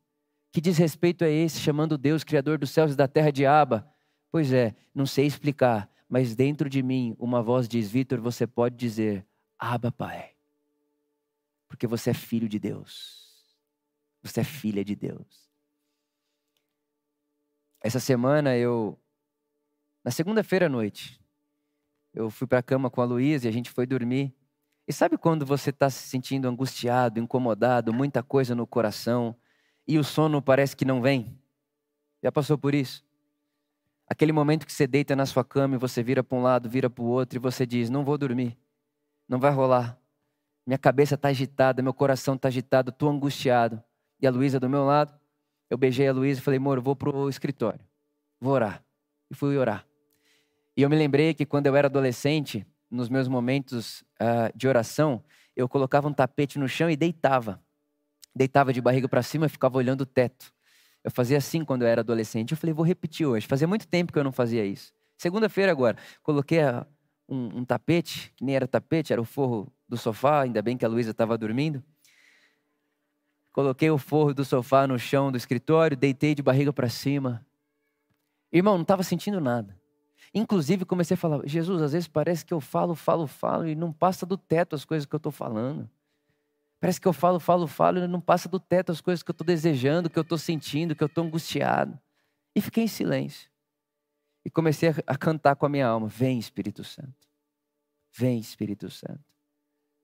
Que 0.51 0.61
desrespeito 0.61 1.23
é 1.23 1.31
esse, 1.31 1.59
chamando 1.59 1.97
Deus, 1.97 2.23
Criador 2.23 2.57
dos 2.57 2.71
céus 2.71 2.93
e 2.93 2.95
da 2.95 3.07
terra, 3.07 3.31
de 3.31 3.45
Abba? 3.45 3.91
Pois 4.31 4.51
é, 4.51 4.75
não 4.93 5.05
sei 5.05 5.25
explicar, 5.25 5.89
mas 6.09 6.35
dentro 6.35 6.69
de 6.69 6.81
mim 6.81 7.15
uma 7.19 7.41
voz 7.41 7.67
diz: 7.67 7.89
Vitor, 7.89 8.19
você 8.19 8.45
pode 8.47 8.75
dizer, 8.75 9.25
Abba, 9.57 9.91
Pai, 9.91 10.35
porque 11.67 11.87
você 11.87 12.11
é 12.11 12.13
filho 12.13 12.47
de 12.47 12.59
Deus, 12.59 13.45
você 14.21 14.41
é 14.41 14.43
filha 14.43 14.83
de 14.83 14.95
Deus. 14.95 15.47
Essa 17.81 17.99
semana 17.99 18.57
eu, 18.57 18.99
na 20.03 20.11
segunda-feira 20.11 20.65
à 20.65 20.69
noite, 20.69 21.21
eu 22.13 22.29
fui 22.29 22.47
para 22.47 22.59
a 22.59 22.63
cama 22.63 22.89
com 22.89 23.01
a 23.01 23.05
Luísa 23.05 23.45
e 23.45 23.49
a 23.49 23.53
gente 23.53 23.69
foi 23.69 23.85
dormir. 23.85 24.35
E 24.87 24.93
sabe 24.93 25.17
quando 25.17 25.45
você 25.45 25.69
está 25.69 25.89
se 25.89 26.07
sentindo 26.07 26.47
angustiado, 26.47 27.19
incomodado, 27.19 27.93
muita 27.93 28.23
coisa 28.23 28.55
no 28.55 28.65
coração 28.65 29.35
e 29.87 29.97
o 29.97 30.03
sono 30.03 30.41
parece 30.41 30.75
que 30.75 30.85
não 30.85 31.01
vem? 31.01 31.37
Já 32.21 32.31
passou 32.31 32.57
por 32.57 32.75
isso? 32.75 33.05
Aquele 34.07 34.31
momento 34.31 34.65
que 34.65 34.73
você 34.73 34.87
deita 34.87 35.15
na 35.15 35.25
sua 35.25 35.43
cama 35.43 35.75
e 35.75 35.77
você 35.77 36.01
vira 36.01 36.23
para 36.23 36.37
um 36.37 36.41
lado, 36.41 36.69
vira 36.69 36.89
para 36.89 37.03
o 37.03 37.07
outro 37.07 37.37
e 37.37 37.39
você 37.39 37.65
diz: 37.65 37.89
Não 37.89 38.03
vou 38.03 38.17
dormir, 38.17 38.57
não 39.27 39.39
vai 39.39 39.51
rolar. 39.51 39.99
Minha 40.65 40.77
cabeça 40.77 41.15
está 41.15 41.29
agitada, 41.29 41.81
meu 41.81 41.93
coração 41.93 42.35
está 42.35 42.49
agitado, 42.49 42.89
estou 42.89 43.09
angustiado. 43.09 43.81
E 44.19 44.27
a 44.27 44.31
Luísa 44.31 44.59
do 44.59 44.69
meu 44.69 44.83
lado, 44.83 45.17
eu 45.69 45.77
beijei 45.77 46.07
a 46.07 46.11
Luísa 46.11 46.41
e 46.41 46.43
falei, 46.43 46.57
amor, 46.57 46.79
vou 46.81 46.95
para 46.95 47.09
o 47.09 47.29
escritório, 47.29 47.79
vou 48.39 48.53
orar. 48.53 48.83
E 49.29 49.35
fui 49.35 49.57
orar. 49.57 49.85
E 50.75 50.81
eu 50.81 50.89
me 50.89 50.95
lembrei 50.95 51.33
que 51.33 51.45
quando 51.45 51.67
eu 51.67 51.75
era 51.75 51.87
adolescente, 51.87 52.65
nos 52.89 53.09
meus 53.09 53.27
momentos 53.27 54.01
uh, 54.21 54.55
de 54.55 54.67
oração, 54.67 55.23
eu 55.55 55.69
colocava 55.69 56.07
um 56.07 56.13
tapete 56.13 56.59
no 56.59 56.67
chão 56.67 56.89
e 56.89 56.95
deitava. 56.95 57.61
Deitava 58.37 58.71
de 58.71 58.79
barriga 58.79 59.09
para 59.09 59.23
cima 59.23 59.47
e 59.47 59.49
ficava 59.49 59.77
olhando 59.77 60.01
o 60.01 60.05
teto. 60.05 60.53
Eu 61.03 61.09
fazia 61.09 61.37
assim 61.37 61.65
quando 61.65 61.81
eu 61.81 61.87
era 61.87 62.01
adolescente. 62.01 62.51
Eu 62.51 62.57
falei, 62.57 62.73
vou 62.73 62.85
repetir 62.85 63.25
hoje. 63.25 63.47
Fazia 63.47 63.67
muito 63.67 63.87
tempo 63.87 64.13
que 64.13 64.19
eu 64.19 64.23
não 64.23 64.31
fazia 64.31 64.63
isso. 64.63 64.93
Segunda-feira 65.17 65.71
agora, 65.71 65.97
coloquei 66.21 66.59
um, 67.27 67.59
um, 67.59 67.65
tapete, 67.65 68.31
que 68.35 68.43
nem 68.45 68.55
era 68.55 68.67
tapete, 68.67 69.11
era 69.11 69.19
o 69.19 69.25
forro 69.25 69.71
do 69.89 69.97
sofá, 69.97 70.41
ainda 70.41 70.61
bem 70.61 70.77
que 70.77 70.85
a 70.85 70.87
Luísa 70.87 71.11
estava 71.11 71.35
dormindo. 71.37 71.83
Coloquei 73.51 73.89
o 73.89 73.97
forro 73.97 74.35
do 74.35 74.45
sofá 74.45 74.85
no 74.85 74.99
chão 74.99 75.31
do 75.31 75.37
escritório, 75.37 75.97
deitei 75.97 76.35
de 76.35 76.43
barriga 76.43 76.71
para 76.71 76.87
cima. 76.89 77.43
Irmão, 78.51 78.75
não 78.75 78.83
estava 78.83 79.01
sentindo 79.01 79.41
nada. 79.41 79.75
Inclusive, 80.31 80.85
comecei 80.85 81.15
a 81.15 81.17
falar: 81.17 81.41
Jesus, 81.45 81.81
às 81.81 81.93
vezes 81.93 82.07
parece 82.07 82.45
que 82.45 82.53
eu 82.53 82.61
falo, 82.61 82.93
falo, 82.93 83.25
falo 83.25 83.67
e 83.67 83.73
não 83.73 83.91
passa 83.91 84.25
do 84.25 84.37
teto 84.37 84.75
as 84.75 84.85
coisas 84.85 85.07
que 85.07 85.15
eu 85.15 85.17
estou 85.17 85.31
falando. 85.31 85.89
Parece 86.79 87.01
que 87.01 87.07
eu 87.07 87.13
falo, 87.13 87.39
falo, 87.39 87.67
falo 87.67 87.97
e 87.97 88.07
não 88.07 88.21
passa 88.21 88.47
do 88.47 88.59
teto 88.59 88.91
as 88.91 89.01
coisas 89.01 89.23
que 89.23 89.31
eu 89.31 89.33
estou 89.33 89.45
desejando, 89.45 90.09
que 90.09 90.17
eu 90.17 90.21
estou 90.21 90.37
sentindo, 90.37 90.95
que 90.95 91.03
eu 91.03 91.07
estou 91.07 91.23
angustiado. 91.23 91.99
E 92.55 92.61
fiquei 92.61 92.83
em 92.83 92.87
silêncio. 92.87 93.49
E 94.45 94.49
comecei 94.49 94.89
a 95.05 95.17
cantar 95.17 95.55
com 95.55 95.65
a 95.65 95.69
minha 95.69 95.87
alma: 95.87 96.07
Vem, 96.07 96.37
Espírito 96.37 96.83
Santo. 96.83 97.27
Vem, 98.11 98.39
Espírito 98.39 98.89
Santo. 98.89 99.23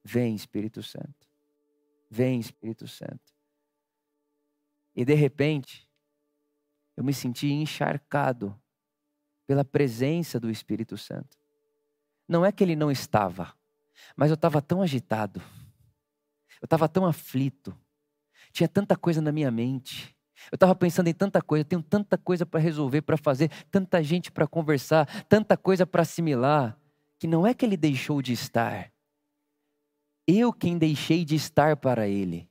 Vem, 0.04 0.34
Espírito 0.34 0.82
Santo. 0.82 1.28
Vem, 2.10 2.38
Espírito 2.38 2.86
Santo. 2.86 3.32
E 4.94 5.04
de 5.04 5.14
repente, 5.14 5.88
eu 6.96 7.02
me 7.02 7.12
senti 7.12 7.50
encharcado 7.50 8.56
pela 9.46 9.64
presença 9.64 10.38
do 10.38 10.50
Espírito 10.50 10.96
Santo. 10.96 11.36
Não 12.28 12.44
é 12.44 12.52
que 12.52 12.62
ele 12.62 12.76
não 12.76 12.90
estava, 12.90 13.54
mas 14.16 14.30
eu 14.30 14.34
estava 14.34 14.62
tão 14.62 14.80
agitado, 14.80 15.42
eu 16.64 16.66
estava 16.66 16.88
tão 16.88 17.04
aflito, 17.04 17.76
tinha 18.50 18.66
tanta 18.66 18.96
coisa 18.96 19.20
na 19.20 19.30
minha 19.30 19.50
mente, 19.50 20.16
eu 20.50 20.56
estava 20.56 20.74
pensando 20.74 21.08
em 21.08 21.12
tanta 21.12 21.42
coisa, 21.42 21.62
tenho 21.62 21.82
tanta 21.82 22.16
coisa 22.16 22.46
para 22.46 22.58
resolver, 22.58 23.02
para 23.02 23.18
fazer, 23.18 23.50
tanta 23.70 24.02
gente 24.02 24.32
para 24.32 24.46
conversar, 24.46 25.04
tanta 25.28 25.58
coisa 25.58 25.86
para 25.86 26.00
assimilar, 26.00 26.74
que 27.18 27.26
não 27.26 27.46
é 27.46 27.52
que 27.52 27.66
ele 27.66 27.76
deixou 27.76 28.22
de 28.22 28.32
estar, 28.32 28.90
eu 30.26 30.54
quem 30.54 30.78
deixei 30.78 31.22
de 31.22 31.34
estar 31.34 31.76
para 31.76 32.08
ele. 32.08 32.48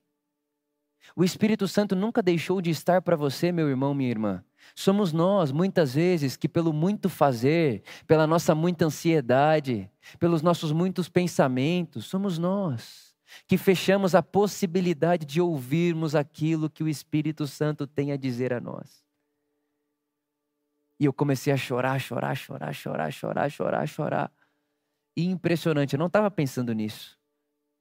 O 1.15 1.24
Espírito 1.24 1.67
Santo 1.67 1.96
nunca 1.96 2.22
deixou 2.22 2.62
de 2.62 2.70
estar 2.70 3.01
para 3.01 3.15
você, 3.15 3.51
meu 3.51 3.67
irmão, 3.67 3.96
minha 3.96 4.12
irmã. 4.12 4.43
Somos 4.75 5.12
nós, 5.12 5.51
muitas 5.51 5.96
vezes, 5.96 6.38
que 6.38 6.48
pelo 6.48 6.72
muito 6.72 7.10
fazer, 7.10 7.82
pela 8.05 8.27
nossa 8.27 8.53
muita 8.53 8.86
ansiedade, 8.86 9.89
pelos 10.20 10.43
nossos 10.43 10.72
muitos 10.72 11.10
pensamentos, 11.10 12.05
somos 12.05 12.38
nós 12.38 13.12
que 13.48 13.58
fechamos 13.58 14.16
a 14.16 14.22
possibilidade 14.24 15.25
de 15.25 15.42
ouvirmos 15.42 16.16
aquilo 16.16 16.70
que 16.70 16.84
o 16.84 16.88
Espírito 16.88 17.48
Santo 17.48 17.88
tem 17.88 18.12
a 18.12 18.18
dizer 18.18 18.54
a 18.54 18.60
nós. 18.60 19.04
E 21.00 21.06
eu 21.06 21.13
comecei 21.13 21.52
a 21.52 21.58
chorar, 21.58 22.00
chorar, 22.00 22.36
chorar, 22.36 22.74
chorar, 22.74 23.12
chorar, 23.12 23.50
chorar, 23.50 23.88
chorar. 23.88 24.32
E 25.18 25.25
impressionante, 25.25 25.94
eu 25.94 26.00
não 26.00 26.08
estava 26.08 26.30
pensando 26.32 26.74
nisso. 26.74 27.20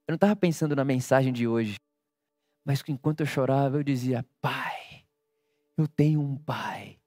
Eu 0.06 0.12
não 0.12 0.16
estava 0.16 0.35
pensando 0.35 0.75
na 0.75 0.85
mensagem 0.85 1.32
de 1.32 1.47
hoje. 1.47 1.76
Mas 2.64 2.82
enquanto 2.88 3.21
eu 3.21 3.26
chorava, 3.26 3.76
eu 3.76 3.82
dizia: 3.82 4.25
Pai, 4.40 5.04
eu 5.76 5.87
tenho 5.88 6.21
um 6.21 6.37
pai. 6.37 7.01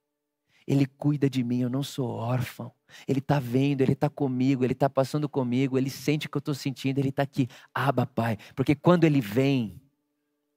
Ele 0.67 0.85
cuida 0.85 1.29
de 1.29 1.43
mim, 1.43 1.61
eu 1.61 1.69
não 1.69 1.83
sou 1.83 2.09
órfão. 2.09 2.71
Ele 3.07 3.19
está 3.19 3.39
vendo, 3.39 3.81
ele 3.81 3.93
está 3.93 4.09
comigo, 4.09 4.63
ele 4.63 4.73
está 4.73 4.89
passando 4.89 5.29
comigo, 5.29 5.77
ele 5.77 5.89
sente 5.89 6.25
o 6.25 6.29
que 6.29 6.37
eu 6.37 6.39
estou 6.39 6.55
sentindo, 6.55 6.99
ele 6.99 7.09
está 7.09 7.21
aqui. 7.23 7.47
Aba, 7.73 8.05
Pai. 8.05 8.37
Porque 8.55 8.73
quando 8.73 9.03
ele 9.03 9.21
vem, 9.21 9.79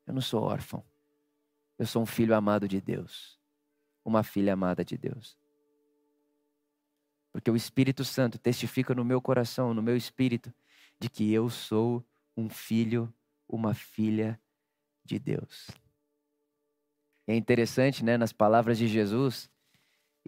eu 0.07 0.15
não 0.15 0.23
sou 0.23 0.43
órfão. 0.43 0.83
Eu 1.79 1.87
sou 1.87 2.03
um 2.03 2.07
filho 2.07 2.35
amado 2.35 2.67
de 2.67 2.81
Deus. 2.81 3.39
Uma 4.05 4.23
filha 4.23 4.55
amada 4.55 4.85
de 4.85 4.97
Deus. 4.97 5.37
Porque 7.31 7.51
o 7.51 7.57
Espírito 7.57 8.05
Santo 8.05 8.39
testifica 8.39 8.95
no 8.95 9.05
meu 9.05 9.21
coração, 9.21 9.75
no 9.75 9.83
meu 9.83 9.97
espírito, 9.97 10.53
de 10.99 11.11
que 11.11 11.31
eu 11.33 11.51
sou 11.51 12.05
um 12.37 12.49
filho, 12.49 13.13
uma 13.47 13.75
filha 13.75 14.41
de 15.05 15.19
Deus. 15.19 15.69
É 17.27 17.37
interessante, 17.37 18.03
né, 18.03 18.17
nas 18.17 18.33
palavras 18.33 18.79
de 18.79 18.89
Jesus, 18.89 19.51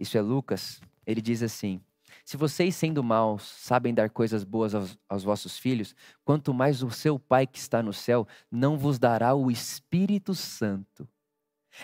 isso 0.01 0.17
é 0.17 0.21
Lucas, 0.21 0.81
ele 1.05 1.21
diz 1.21 1.43
assim: 1.43 1.79
Se 2.25 2.35
vocês, 2.35 2.75
sendo 2.75 3.03
maus, 3.03 3.43
sabem 3.43 3.93
dar 3.93 4.09
coisas 4.09 4.43
boas 4.43 4.73
aos, 4.73 4.97
aos, 5.07 5.23
vossos 5.23 5.59
filhos, 5.59 5.95
quanto 6.25 6.53
mais 6.53 6.81
o 6.81 6.89
seu 6.89 7.19
Pai 7.19 7.45
que 7.45 7.59
está 7.59 7.83
no 7.83 7.93
céu 7.93 8.27
não 8.49 8.79
vos 8.79 8.97
dará 8.97 9.35
o 9.35 9.51
Espírito 9.51 10.33
Santo. 10.33 11.07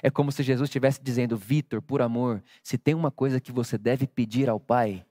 É 0.01 0.09
como 0.09 0.31
se 0.31 0.41
Jesus 0.41 0.67
estivesse 0.67 0.99
dizendo: 1.01 1.37
Vitor, 1.37 1.79
por 1.79 2.01
amor, 2.01 2.43
se 2.63 2.75
tem 2.75 2.95
uma 2.95 3.11
coisa 3.11 3.39
que 3.39 3.51
você 3.51 3.77
deve 3.77 4.07
pedir 4.07 4.49
ao 4.49 4.59
Pai, 4.59 5.05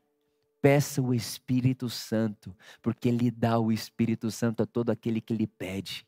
peça 0.61 1.01
o 1.01 1.15
Espírito 1.15 1.89
Santo, 1.89 2.55
porque 2.83 3.09
Ele 3.09 3.31
dá 3.31 3.57
o 3.61 3.71
Espírito 3.71 4.33
Santo 4.33 4.65
a 4.65 4.67
todo 4.67 4.91
aquele 4.91 5.21
que 5.21 5.33
lhe 5.33 5.47
pede. 5.47 6.05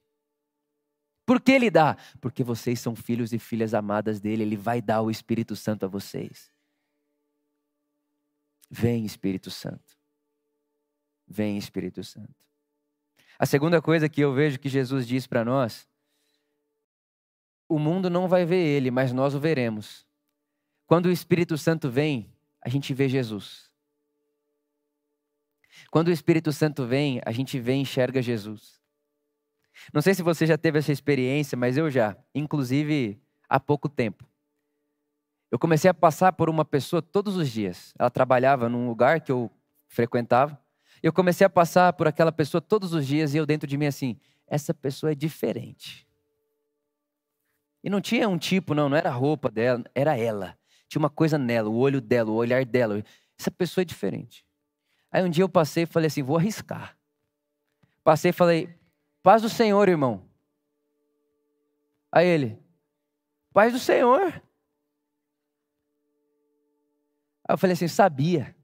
Por 1.24 1.40
que 1.40 1.52
Ele 1.52 1.70
dá? 1.70 1.96
Porque 2.20 2.42
vocês 2.42 2.80
são 2.80 2.96
filhos 2.96 3.32
e 3.32 3.38
filhas 3.38 3.72
amadas 3.72 4.18
dele, 4.18 4.42
Ele 4.42 4.56
vai 4.56 4.82
dar 4.82 5.00
o 5.00 5.10
Espírito 5.12 5.54
Santo 5.54 5.84
a 5.84 5.88
vocês. 5.88 6.57
Vem, 8.70 9.04
Espírito 9.04 9.50
Santo. 9.50 9.96
Vem, 11.26 11.56
Espírito 11.56 12.02
Santo. 12.04 12.34
A 13.38 13.46
segunda 13.46 13.80
coisa 13.80 14.08
que 14.08 14.20
eu 14.20 14.34
vejo 14.34 14.58
que 14.58 14.68
Jesus 14.68 15.06
diz 15.06 15.26
para 15.26 15.44
nós: 15.44 15.88
o 17.68 17.78
mundo 17.78 18.08
não 18.08 18.26
vai 18.26 18.44
ver 18.44 18.64
ele, 18.64 18.90
mas 18.90 19.12
nós 19.12 19.34
o 19.34 19.40
veremos. 19.40 20.06
Quando 20.86 21.06
o 21.06 21.12
Espírito 21.12 21.58
Santo 21.58 21.90
vem, 21.90 22.32
a 22.60 22.68
gente 22.68 22.94
vê 22.94 23.08
Jesus. 23.08 23.70
Quando 25.90 26.08
o 26.08 26.12
Espírito 26.12 26.52
Santo 26.52 26.86
vem, 26.86 27.20
a 27.24 27.30
gente 27.30 27.60
vê 27.60 27.74
e 27.74 27.80
enxerga 27.80 28.20
Jesus. 28.20 28.80
Não 29.92 30.02
sei 30.02 30.14
se 30.14 30.22
você 30.22 30.46
já 30.46 30.58
teve 30.58 30.78
essa 30.78 30.90
experiência, 30.90 31.56
mas 31.56 31.76
eu 31.76 31.90
já, 31.90 32.16
inclusive 32.34 33.20
há 33.48 33.60
pouco 33.60 33.88
tempo. 33.88 34.27
Eu 35.50 35.58
comecei 35.58 35.90
a 35.90 35.94
passar 35.94 36.32
por 36.32 36.50
uma 36.50 36.64
pessoa 36.64 37.00
todos 37.00 37.36
os 37.36 37.48
dias. 37.50 37.94
Ela 37.98 38.10
trabalhava 38.10 38.68
num 38.68 38.86
lugar 38.86 39.20
que 39.20 39.32
eu 39.32 39.50
frequentava. 39.86 40.60
Eu 41.02 41.12
comecei 41.12 41.46
a 41.46 41.50
passar 41.50 41.92
por 41.92 42.06
aquela 42.06 42.32
pessoa 42.32 42.60
todos 42.60 42.92
os 42.92 43.06
dias 43.06 43.34
e 43.34 43.38
eu 43.38 43.46
dentro 43.46 43.66
de 43.66 43.76
mim 43.76 43.86
assim, 43.86 44.18
essa 44.46 44.74
pessoa 44.74 45.12
é 45.12 45.14
diferente. 45.14 46.06
E 47.82 47.88
não 47.88 48.00
tinha 48.00 48.28
um 48.28 48.36
tipo, 48.36 48.74
não, 48.74 48.88
não 48.88 48.96
era 48.96 49.08
a 49.08 49.12
roupa 49.12 49.50
dela, 49.50 49.84
era 49.94 50.18
ela. 50.18 50.58
Tinha 50.88 51.00
uma 51.00 51.10
coisa 51.10 51.38
nela, 51.38 51.68
o 51.68 51.76
olho 51.76 52.00
dela, 52.00 52.30
o 52.30 52.34
olhar 52.34 52.64
dela. 52.64 53.02
Essa 53.38 53.50
pessoa 53.50 53.82
é 53.82 53.84
diferente. 53.84 54.44
Aí 55.10 55.22
um 55.22 55.30
dia 55.30 55.44
eu 55.44 55.48
passei 55.48 55.84
e 55.84 55.86
falei 55.86 56.08
assim, 56.08 56.22
vou 56.22 56.36
arriscar. 56.36 56.96
Passei 58.02 58.30
e 58.30 58.32
falei, 58.32 58.78
Paz 59.22 59.42
do 59.42 59.48
Senhor, 59.48 59.88
irmão. 59.88 60.24
Aí 62.10 62.26
ele, 62.26 62.58
paz 63.52 63.72
do 63.72 63.78
Senhor. 63.78 64.42
Aí 67.48 67.54
eu 67.54 67.58
falei 67.58 67.72
assim, 67.72 67.88
sabia. 67.88 68.54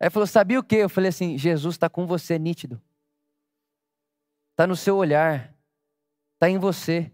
Aí 0.00 0.08
falou, 0.10 0.28
sabia 0.28 0.60
o 0.60 0.62
quê? 0.62 0.76
Eu 0.76 0.88
falei 0.88 1.08
assim, 1.08 1.36
Jesus 1.36 1.74
está 1.74 1.90
com 1.90 2.06
você, 2.06 2.38
nítido. 2.38 2.80
Está 4.52 4.64
no 4.64 4.76
seu 4.76 4.96
olhar. 4.96 5.52
Está 6.34 6.48
em 6.48 6.56
você. 6.56 7.10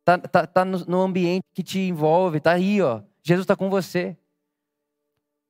Está 0.00 0.18
tá, 0.18 0.46
tá 0.46 0.64
no, 0.64 0.78
no 0.86 1.00
ambiente 1.00 1.44
que 1.54 1.62
te 1.62 1.78
envolve. 1.78 2.38
Está 2.38 2.52
aí, 2.52 2.82
ó. 2.82 3.02
Jesus 3.22 3.44
está 3.44 3.54
com 3.54 3.70
você. 3.70 4.16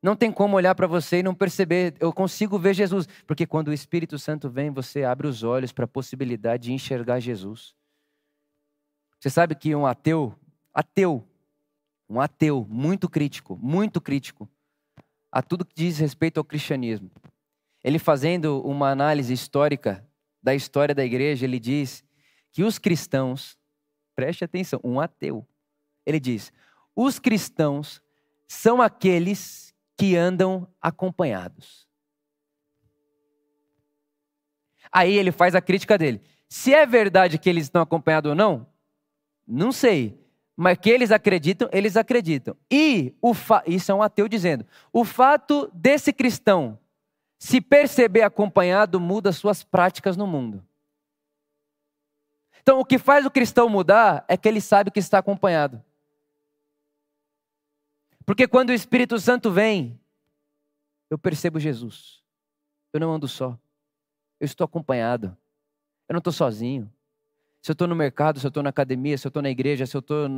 Não 0.03 0.15
tem 0.15 0.31
como 0.31 0.57
olhar 0.57 0.75
para 0.75 0.87
você 0.87 1.21
e 1.21 1.23
não 1.23 1.35
perceber. 1.35 1.95
Eu 1.99 2.13
consigo 2.13 2.59
ver 2.59 2.75
Jesus. 2.75 3.09
Porque 3.27 3.47
quando 3.47 3.69
o 3.69 3.73
Espírito 3.73 4.19
Santo 4.19 4.51
vem, 4.51 4.71
você 4.71 5.03
abre 5.03 5.27
os 5.27 5.43
olhos 5.43 5.73
para 5.73 5.87
a 5.87 5.89
possibilidade 5.89 6.65
de 6.65 6.73
enxergar 6.73 7.21
Jesus. 7.21 7.75
Você 9.19 9.31
sabe 9.31 9.55
que 9.55 9.75
um 9.75 9.87
ateu, 9.87 10.39
ateu, 10.73 11.27
um 12.09 12.21
ateu 12.21 12.67
muito 12.69 13.09
crítico, 13.09 13.59
muito 13.61 14.01
crítico 14.01 14.49
a 15.31 15.43
tudo 15.43 15.65
que 15.65 15.75
diz 15.75 15.99
respeito 15.99 16.39
ao 16.39 16.45
cristianismo. 16.45 17.11
Ele 17.85 17.99
fazendo 17.99 18.61
uma 18.63 18.91
análise 18.91 19.33
histórica 19.33 20.07
da 20.43 20.55
história 20.55 20.95
da 20.95 21.05
igreja, 21.05 21.45
ele 21.45 21.61
diz 21.61 22.05
que 22.51 22.63
os 22.63 22.79
cristãos, 22.79 23.59
preste 24.15 24.45
atenção, 24.45 24.81
um 24.83 24.99
ateu, 24.99 25.47
ele 26.07 26.19
diz: 26.19 26.53
os 26.97 27.19
cristãos 27.19 28.03
são 28.47 28.81
aqueles 28.81 29.75
que 29.97 30.17
andam 30.17 30.67
acompanhados. 30.81 31.87
Aí 34.91 35.15
ele 35.15 35.31
faz 35.31 35.55
a 35.55 35.61
crítica 35.61 35.99
dele. 35.99 36.23
Se 36.49 36.73
é 36.73 36.87
verdade 36.87 37.39
que 37.39 37.49
eles 37.49 37.65
estão 37.65 37.83
acompanhados 37.83 38.31
ou 38.31 38.35
não, 38.35 38.67
não 39.47 39.71
sei. 39.71 40.19
Mas 40.61 40.77
que 40.77 40.91
eles 40.91 41.13
acreditam, 41.13 41.69
eles 41.73 41.97
acreditam. 41.97 42.57
E 42.69 43.15
o 43.23 43.33
fa... 43.33 43.63
isso 43.65 43.93
é 43.93 43.95
um 43.95 44.03
ateu 44.03 44.27
dizendo: 44.27 44.67
o 44.93 45.05
fato 45.05 45.71
desse 45.73 46.13
cristão 46.13 46.77
se 47.39 47.61
perceber 47.61 48.23
acompanhado 48.23 48.99
muda 48.99 49.31
suas 49.31 49.63
práticas 49.63 50.17
no 50.17 50.27
mundo. 50.27 50.67
Então, 52.61 52.81
o 52.81 52.85
que 52.85 52.99
faz 52.99 53.25
o 53.25 53.31
cristão 53.31 53.69
mudar 53.69 54.25
é 54.27 54.37
que 54.37 54.49
ele 54.49 54.61
sabe 54.61 54.91
que 54.91 54.99
está 54.99 55.19
acompanhado. 55.19 55.81
Porque 58.27 58.49
quando 58.49 58.71
o 58.71 58.75
Espírito 58.75 59.17
Santo 59.21 59.53
vem, 59.53 59.97
eu 61.09 61.17
percebo 61.17 61.61
Jesus. 61.61 62.21
Eu 62.93 62.99
não 62.99 63.13
ando 63.13 63.29
só. 63.29 63.57
Eu 64.41 64.45
estou 64.45 64.65
acompanhado. 64.65 65.37
Eu 66.09 66.15
não 66.15 66.19
estou 66.19 66.33
sozinho. 66.33 66.93
Se 67.61 67.71
eu 67.71 67.73
estou 67.73 67.89
no 67.89 67.95
mercado, 67.95 68.39
se 68.39 68.47
eu 68.47 68.49
estou 68.49 68.63
na 68.63 68.71
academia, 68.71 69.19
se 69.19 69.27
eu 69.27 69.29
estou 69.29 69.43
na 69.43 69.51
igreja, 69.51 69.87
se 69.87 69.97
eu 69.97 70.01
estou 70.01 70.29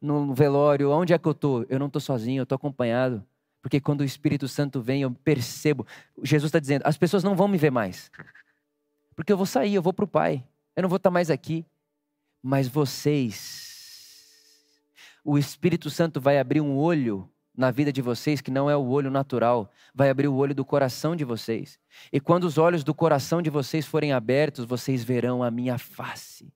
no 0.00 0.34
velório, 0.34 0.90
onde 0.90 1.12
é 1.12 1.18
que 1.18 1.28
eu 1.28 1.32
estou? 1.32 1.64
Eu 1.68 1.78
não 1.78 1.86
estou 1.86 2.00
sozinho, 2.00 2.40
eu 2.40 2.44
estou 2.44 2.56
acompanhado. 2.56 3.24
Porque 3.62 3.80
quando 3.80 4.00
o 4.00 4.04
Espírito 4.04 4.48
Santo 4.48 4.80
vem, 4.80 5.02
eu 5.02 5.10
percebo. 5.10 5.86
Jesus 6.22 6.48
está 6.48 6.58
dizendo: 6.58 6.82
as 6.84 6.96
pessoas 6.96 7.22
não 7.22 7.36
vão 7.36 7.48
me 7.48 7.58
ver 7.58 7.70
mais. 7.70 8.10
Porque 9.14 9.32
eu 9.32 9.36
vou 9.36 9.46
sair, 9.46 9.74
eu 9.74 9.82
vou 9.82 9.92
para 9.92 10.04
o 10.04 10.08
Pai. 10.08 10.44
Eu 10.74 10.82
não 10.82 10.88
vou 10.88 10.96
estar 10.96 11.10
mais 11.10 11.30
aqui. 11.30 11.66
Mas 12.42 12.66
vocês, 12.66 14.80
o 15.22 15.36
Espírito 15.36 15.90
Santo 15.90 16.20
vai 16.20 16.38
abrir 16.38 16.62
um 16.62 16.78
olho 16.78 17.30
na 17.54 17.70
vida 17.70 17.92
de 17.92 18.00
vocês 18.00 18.40
que 18.40 18.50
não 18.50 18.70
é 18.70 18.76
o 18.76 18.86
olho 18.86 19.10
natural, 19.10 19.70
vai 19.94 20.08
abrir 20.08 20.28
o 20.28 20.34
olho 20.34 20.54
do 20.54 20.64
coração 20.64 21.14
de 21.14 21.26
vocês. 21.26 21.78
E 22.10 22.18
quando 22.18 22.44
os 22.44 22.56
olhos 22.56 22.82
do 22.82 22.94
coração 22.94 23.42
de 23.42 23.50
vocês 23.50 23.86
forem 23.86 24.14
abertos, 24.14 24.64
vocês 24.64 25.04
verão 25.04 25.42
a 25.42 25.50
minha 25.50 25.76
face. 25.76 26.50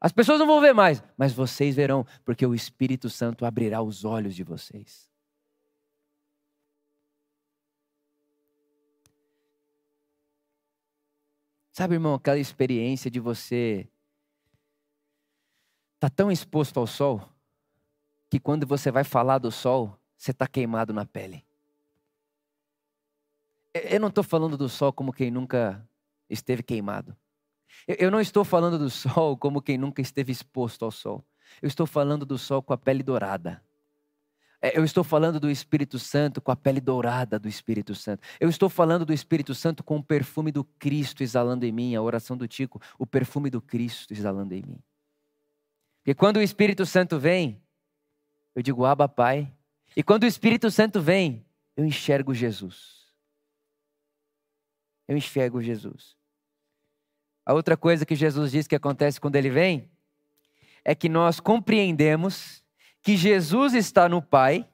As 0.00 0.12
pessoas 0.12 0.38
não 0.38 0.46
vão 0.46 0.60
ver 0.60 0.72
mais, 0.72 1.02
mas 1.16 1.34
vocês 1.34 1.76
verão, 1.76 2.06
porque 2.24 2.46
o 2.46 2.54
Espírito 2.54 3.10
Santo 3.10 3.44
abrirá 3.44 3.82
os 3.82 4.04
olhos 4.04 4.34
de 4.34 4.42
vocês. 4.42 5.10
Sabe, 11.70 11.94
irmão, 11.94 12.14
aquela 12.14 12.38
experiência 12.38 13.10
de 13.10 13.20
você 13.20 13.88
tá 15.98 16.08
tão 16.08 16.32
exposto 16.32 16.80
ao 16.80 16.86
sol 16.86 17.28
que 18.30 18.40
quando 18.40 18.66
você 18.66 18.90
vai 18.90 19.04
falar 19.04 19.38
do 19.38 19.50
sol, 19.50 19.98
você 20.16 20.30
está 20.30 20.46
queimado 20.46 20.92
na 20.94 21.04
pele. 21.04 21.44
Eu 23.74 24.00
não 24.00 24.08
estou 24.08 24.24
falando 24.24 24.56
do 24.56 24.68
sol 24.68 24.92
como 24.92 25.12
quem 25.12 25.30
nunca 25.30 25.86
esteve 26.28 26.62
queimado. 26.62 27.16
Eu 27.86 28.10
não 28.10 28.20
estou 28.20 28.44
falando 28.44 28.78
do 28.78 28.90
sol 28.90 29.36
como 29.36 29.62
quem 29.62 29.78
nunca 29.78 30.00
esteve 30.00 30.32
exposto 30.32 30.84
ao 30.84 30.90
sol. 30.90 31.24
Eu 31.60 31.66
estou 31.66 31.86
falando 31.86 32.24
do 32.24 32.38
sol 32.38 32.62
com 32.62 32.72
a 32.72 32.78
pele 32.78 33.02
dourada. 33.02 33.62
É, 34.62 34.76
eu 34.78 34.84
estou 34.84 35.02
falando 35.02 35.40
do 35.40 35.50
Espírito 35.50 35.98
Santo 35.98 36.40
com 36.40 36.50
a 36.50 36.56
pele 36.56 36.80
dourada 36.80 37.38
do 37.38 37.48
Espírito 37.48 37.94
Santo. 37.94 38.26
Eu 38.38 38.48
estou 38.48 38.68
falando 38.68 39.06
do 39.06 39.12
Espírito 39.12 39.54
Santo 39.54 39.82
com 39.82 39.96
o 39.96 40.02
perfume 40.02 40.52
do 40.52 40.62
Cristo 40.62 41.22
exalando 41.22 41.64
em 41.64 41.72
mim, 41.72 41.94
a 41.94 42.02
oração 42.02 42.36
do 42.36 42.46
Tico, 42.46 42.80
o 42.98 43.06
perfume 43.06 43.48
do 43.48 43.62
Cristo 43.62 44.12
exalando 44.12 44.54
em 44.54 44.62
mim. 44.62 44.78
Porque 46.00 46.14
quando 46.14 46.36
o 46.36 46.42
Espírito 46.42 46.84
Santo 46.84 47.18
vem, 47.18 47.62
eu 48.54 48.62
digo, 48.62 48.84
Abba, 48.84 49.08
Pai. 49.08 49.50
E 49.96 50.02
quando 50.02 50.24
o 50.24 50.26
Espírito 50.26 50.70
Santo 50.70 51.00
vem, 51.00 51.44
eu 51.76 51.84
enxergo 51.84 52.34
Jesus. 52.34 53.00
Eu 55.08 55.16
enxergo 55.16 55.62
Jesus. 55.62 56.19
A 57.50 57.52
outra 57.52 57.76
coisa 57.76 58.06
que 58.06 58.14
Jesus 58.14 58.52
diz 58.52 58.68
que 58.68 58.76
acontece 58.76 59.20
quando 59.20 59.34
ele 59.34 59.50
vem 59.50 59.90
é 60.84 60.94
que 60.94 61.08
nós 61.08 61.40
compreendemos 61.40 62.62
que 63.02 63.16
Jesus 63.16 63.74
está 63.74 64.08
no 64.08 64.22
Pai, 64.22 64.68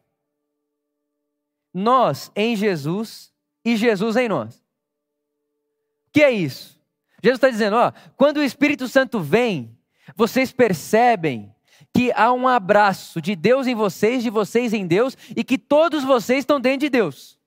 nós 1.72 2.30
em 2.36 2.54
Jesus 2.54 3.32
e 3.64 3.78
Jesus 3.78 4.14
em 4.16 4.28
nós. 4.28 4.56
O 4.56 6.10
que 6.12 6.22
é 6.22 6.30
isso? 6.30 6.78
Jesus 7.22 7.38
está 7.38 7.48
dizendo, 7.48 7.76
ó, 7.76 7.92
quando 8.14 8.36
o 8.36 8.44
Espírito 8.44 8.86
Santo 8.88 9.20
vem, 9.20 9.74
vocês 10.14 10.52
percebem 10.52 11.50
que 11.94 12.12
há 12.12 12.30
um 12.30 12.46
abraço 12.46 13.22
de 13.22 13.34
Deus 13.34 13.66
em 13.66 13.74
vocês, 13.74 14.22
de 14.22 14.28
vocês 14.28 14.74
em 14.74 14.86
Deus, 14.86 15.16
e 15.34 15.42
que 15.42 15.56
todos 15.56 16.04
vocês 16.04 16.40
estão 16.40 16.60
dentro 16.60 16.80
de 16.80 16.90
Deus. 16.90 17.40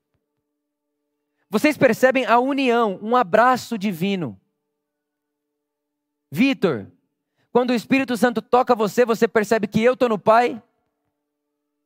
Vocês 1.52 1.78
percebem 1.78 2.26
a 2.26 2.40
união, 2.40 2.98
um 3.00 3.16
abraço 3.16 3.78
divino. 3.78 4.36
Vitor, 6.32 6.88
quando 7.52 7.72
o 7.72 7.74
Espírito 7.74 8.16
Santo 8.16 8.42
toca 8.42 8.76
você, 8.76 9.06
você 9.06 9.28
percebe 9.28 9.68
que 9.68 9.82
eu 9.84 9.94
estou 9.94 10.10
no 10.10 10.20
Pai, 10.20 10.62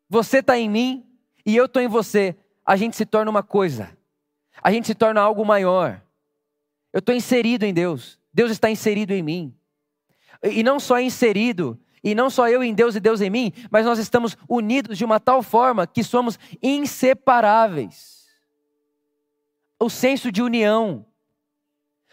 você 0.10 0.40
está 0.40 0.58
em 0.58 0.70
mim 0.70 1.06
e 1.46 1.56
eu 1.56 1.66
estou 1.66 1.82
em 1.82 1.88
você. 1.88 2.36
A 2.66 2.76
gente 2.76 2.96
se 2.96 3.06
torna 3.06 3.32
uma 3.32 3.44
coisa, 3.44 3.98
a 4.62 4.72
gente 4.72 4.88
se 4.88 4.96
torna 4.96 5.22
algo 5.22 5.46
maior. 5.46 6.02
Eu 6.92 7.00
estou 7.00 7.16
inserido 7.16 7.64
em 7.64 7.74
Deus, 7.74 8.20
Deus 8.34 8.52
está 8.52 8.70
inserido 8.70 9.12
em 9.14 9.24
mim. 9.24 9.56
E 10.44 10.62
não 10.62 10.80
só 10.80 11.00
inserido, 11.00 11.80
e 12.04 12.14
não 12.14 12.30
só 12.30 12.50
eu 12.50 12.62
em 12.62 12.74
Deus 12.74 12.96
e 12.96 13.00
Deus 13.00 13.22
em 13.22 13.30
mim, 13.30 13.54
mas 13.72 13.86
nós 13.86 13.98
estamos 13.98 14.38
unidos 14.48 14.98
de 14.98 15.06
uma 15.06 15.20
tal 15.20 15.42
forma 15.42 15.88
que 15.88 16.04
somos 16.04 16.38
inseparáveis. 16.62 18.28
O 19.80 19.90
senso 19.90 20.32
de 20.32 20.42
união, 20.42 21.06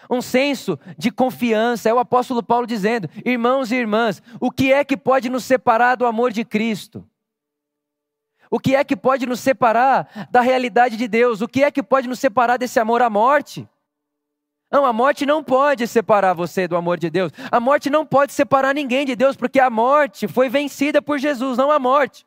um 0.08 0.22
senso 0.22 0.78
de 0.96 1.10
confiança. 1.10 1.88
É 1.88 1.94
o 1.94 1.98
apóstolo 1.98 2.42
Paulo 2.42 2.66
dizendo: 2.66 3.08
irmãos 3.24 3.70
e 3.72 3.76
irmãs, 3.76 4.22
o 4.38 4.50
que 4.50 4.72
é 4.72 4.84
que 4.84 4.96
pode 4.96 5.28
nos 5.28 5.44
separar 5.44 5.96
do 5.96 6.06
amor 6.06 6.32
de 6.32 6.44
Cristo? 6.44 7.04
O 8.50 8.58
que 8.58 8.74
é 8.74 8.82
que 8.82 8.96
pode 8.96 9.26
nos 9.26 9.40
separar 9.40 10.28
da 10.30 10.40
realidade 10.40 10.96
de 10.96 11.06
Deus? 11.06 11.40
O 11.40 11.46
que 11.46 11.62
é 11.62 11.70
que 11.70 11.82
pode 11.82 12.08
nos 12.08 12.18
separar 12.18 12.56
desse 12.56 12.80
amor 12.80 13.00
à 13.00 13.08
morte? 13.08 13.68
Não, 14.70 14.84
a 14.84 14.92
morte 14.92 15.26
não 15.26 15.42
pode 15.42 15.86
separar 15.86 16.32
você 16.32 16.66
do 16.66 16.76
amor 16.76 16.98
de 16.98 17.10
Deus. 17.10 17.32
A 17.50 17.58
morte 17.58 17.90
não 17.90 18.06
pode 18.06 18.32
separar 18.32 18.74
ninguém 18.74 19.04
de 19.04 19.16
Deus, 19.16 19.36
porque 19.36 19.58
a 19.58 19.70
morte 19.70 20.28
foi 20.28 20.48
vencida 20.48 21.02
por 21.02 21.18
Jesus, 21.18 21.58
não 21.58 21.70
a 21.70 21.78
morte. 21.78 22.26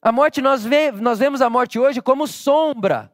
A 0.00 0.12
morte, 0.12 0.40
nós, 0.40 0.64
nós 1.00 1.18
vemos 1.18 1.42
a 1.42 1.50
morte 1.50 1.78
hoje 1.78 2.00
como 2.00 2.26
sombra. 2.26 3.12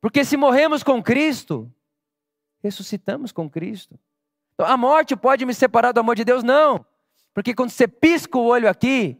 Porque 0.00 0.24
se 0.24 0.36
morremos 0.36 0.82
com 0.82 1.02
Cristo, 1.02 1.72
ressuscitamos 2.62 3.32
com 3.32 3.48
Cristo. 3.48 3.98
Então, 4.54 4.66
a 4.66 4.76
morte 4.76 5.14
pode 5.16 5.46
me 5.46 5.54
separar 5.54 5.92
do 5.92 6.00
amor 6.00 6.16
de 6.16 6.24
Deus? 6.24 6.42
Não. 6.42 6.84
Porque 7.32 7.54
quando 7.54 7.70
você 7.70 7.86
pisca 7.86 8.36
o 8.36 8.44
olho 8.44 8.68
aqui, 8.68 9.16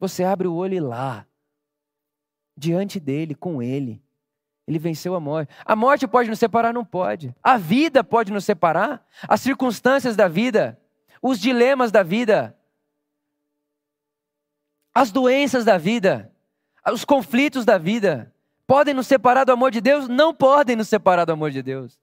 você 0.00 0.24
abre 0.24 0.48
o 0.48 0.54
olho 0.54 0.86
lá, 0.86 1.26
diante 2.56 2.98
dele, 2.98 3.34
com 3.34 3.62
ele. 3.62 4.02
Ele 4.66 4.78
venceu 4.78 5.14
a 5.14 5.20
morte. 5.20 5.52
A 5.64 5.74
morte 5.74 6.06
pode 6.06 6.28
nos 6.28 6.38
separar? 6.38 6.72
Não 6.72 6.84
pode. 6.84 7.34
A 7.42 7.56
vida 7.56 8.04
pode 8.04 8.32
nos 8.32 8.44
separar? 8.44 9.06
As 9.26 9.40
circunstâncias 9.40 10.14
da 10.14 10.28
vida, 10.28 10.78
os 11.22 11.38
dilemas 11.38 11.90
da 11.90 12.02
vida, 12.02 12.56
as 14.94 15.10
doenças 15.10 15.64
da 15.64 15.78
vida, 15.78 16.32
os 16.92 17.04
conflitos 17.04 17.64
da 17.64 17.78
vida, 17.78 18.32
podem 18.66 18.92
nos 18.92 19.06
separar 19.06 19.44
do 19.44 19.52
amor 19.52 19.70
de 19.70 19.80
Deus? 19.80 20.08
Não 20.08 20.34
podem 20.34 20.76
nos 20.76 20.88
separar 20.88 21.24
do 21.24 21.32
amor 21.32 21.50
de 21.50 21.62
Deus. 21.62 21.98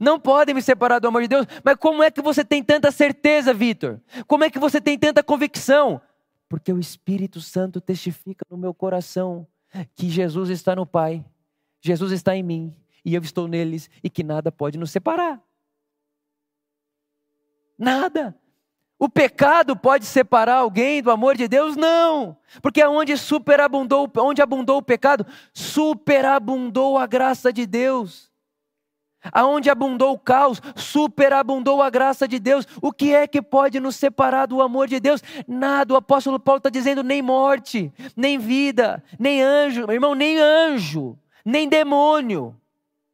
Não 0.00 0.20
podem 0.20 0.54
me 0.54 0.62
separar 0.62 0.98
do 0.98 1.08
amor 1.08 1.22
de 1.22 1.28
Deus. 1.28 1.46
Mas 1.64 1.76
como 1.76 2.02
é 2.02 2.10
que 2.10 2.22
você 2.22 2.44
tem 2.44 2.62
tanta 2.62 2.90
certeza, 2.90 3.52
Vitor? 3.52 4.00
Como 4.26 4.44
é 4.44 4.50
que 4.50 4.58
você 4.58 4.80
tem 4.80 4.98
tanta 4.98 5.22
convicção? 5.22 6.00
Porque 6.48 6.72
o 6.72 6.78
Espírito 6.78 7.40
Santo 7.40 7.80
testifica 7.80 8.44
no 8.50 8.56
meu 8.56 8.74
coração 8.74 9.46
que 9.94 10.08
Jesus 10.08 10.50
está 10.50 10.74
no 10.74 10.84
Pai, 10.84 11.24
Jesus 11.80 12.12
está 12.12 12.34
em 12.34 12.42
mim 12.42 12.74
e 13.04 13.14
eu 13.14 13.22
estou 13.22 13.46
neles 13.46 13.88
e 14.02 14.10
que 14.10 14.22
nada 14.22 14.50
pode 14.50 14.78
nos 14.78 14.90
separar. 14.90 15.40
Nada. 17.78 18.36
O 18.98 19.08
pecado 19.08 19.74
pode 19.74 20.04
separar 20.04 20.56
alguém 20.56 21.02
do 21.02 21.10
amor 21.10 21.34
de 21.34 21.48
Deus? 21.48 21.74
Não, 21.74 22.36
porque 22.60 22.84
onde 22.84 23.16
superabundou, 23.16 24.10
onde 24.18 24.42
abundou 24.42 24.76
o 24.76 24.82
pecado, 24.82 25.26
superabundou 25.54 26.98
a 26.98 27.06
graça 27.06 27.50
de 27.50 27.64
Deus. 27.66 28.29
Aonde 29.32 29.68
abundou 29.68 30.12
o 30.14 30.18
caos, 30.18 30.62
superabundou 30.74 31.82
a 31.82 31.90
graça 31.90 32.26
de 32.26 32.38
Deus. 32.38 32.66
O 32.80 32.92
que 32.92 33.14
é 33.14 33.26
que 33.26 33.42
pode 33.42 33.78
nos 33.78 33.96
separar 33.96 34.46
do 34.46 34.62
amor 34.62 34.88
de 34.88 34.98
Deus? 34.98 35.22
Nada. 35.46 35.94
O 35.94 35.96
apóstolo 35.96 36.40
Paulo 36.40 36.58
está 36.58 36.70
dizendo: 36.70 37.02
nem 37.02 37.20
morte, 37.20 37.92
nem 38.16 38.38
vida, 38.38 39.02
nem 39.18 39.42
anjo, 39.42 39.86
meu 39.86 39.94
irmão, 39.94 40.14
nem 40.14 40.38
anjo, 40.38 41.18
nem 41.44 41.68
demônio, 41.68 42.56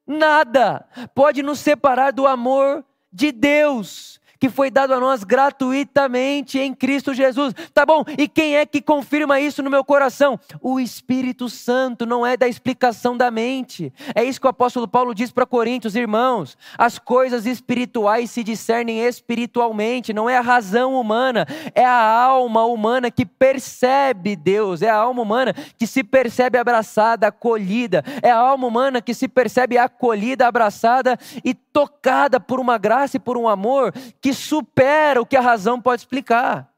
nada 0.07 0.87
pode 1.15 1.43
nos 1.43 1.59
separar 1.59 2.13
do 2.13 2.27
amor 2.27 2.85
de 3.13 3.33
Deus 3.33 4.21
que 4.39 4.49
foi 4.49 4.71
dado 4.71 4.95
a 4.95 5.01
nós 5.01 5.25
gratuitamente 5.25 6.59
em 6.59 6.75
Cristo 6.75 7.15
Jesus. 7.15 7.55
Tá 7.73 7.85
bom? 7.85 8.05
E 8.19 8.29
quem 8.29 8.57
é 8.57 8.67
que 8.67 8.81
confirma 8.81 9.41
isso 9.41 9.63
no 9.63 9.71
meu 9.71 9.85
coração? 9.85 10.39
O 10.61 10.79
Espírito 10.79 11.49
Santo, 11.49 12.07
não 12.07 12.27
é 12.27 12.37
da 12.37 12.49
explicação 12.49 13.17
da 13.17 13.31
mente. 13.31 13.93
É 14.15 14.25
isso 14.25 14.41
que 14.41 14.47
o 14.47 14.51
apóstolo 14.51 14.87
Paulo 14.89 15.15
diz 15.15 15.31
para 15.31 15.47
Coríntios, 15.47 15.97
irmãos. 15.97 16.57
As 16.77 16.99
coisas 16.99 17.47
espirituais 17.47 18.31
se 18.31 18.43
discernem 18.43 19.01
espiritualmente, 19.01 20.13
não 20.13 20.29
é 20.29 20.37
a 20.37 20.43
razão 20.43 20.95
humana, 20.95 21.47
é 21.75 21.85
a 21.85 22.03
alma 22.03 22.65
humana 22.65 23.11
que 23.11 23.25
percebe 23.25 24.37
Deus, 24.37 24.83
é 24.83 24.89
a 24.89 24.97
alma 24.97 25.23
humana 25.23 25.55
que 25.79 25.87
se 25.87 26.03
percebe 26.03 26.59
abraçada, 26.59 27.29
acolhida, 27.29 28.05
é 28.23 28.31
a 28.31 28.39
alma 28.39 28.67
humana 28.67 29.01
que 29.01 29.15
se 29.15 29.29
percebe 29.29 29.79
acolhida, 29.79 30.47
abraçada 30.47 31.19
e 31.45 31.55
tocada 31.55 32.41
por 32.41 32.59
uma 32.59 32.79
graça 32.79 33.17
e 33.17 33.21
por 33.21 33.37
um 33.37 33.49
amor 33.49 33.93
que 34.27 34.35
supera 34.35 35.23
o 35.23 35.25
que 35.25 35.37
a 35.37 35.41
razão 35.41 35.81
pode 35.81 36.03
explicar. 36.03 36.77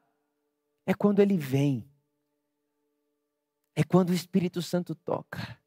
É 0.85 0.93
quando 0.93 1.21
ele 1.21 1.39
vem. 1.39 1.91
É 3.75 3.83
quando 3.83 4.11
o 4.11 4.13
Espírito 4.13 4.61
Santo 4.61 4.95
toca. 4.95 5.59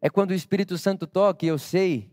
É 0.00 0.10
quando 0.10 0.32
o 0.32 0.34
Espírito 0.34 0.76
Santo 0.76 1.06
toca 1.06 1.46
e 1.46 1.48
eu 1.48 1.56
sei 1.56 2.10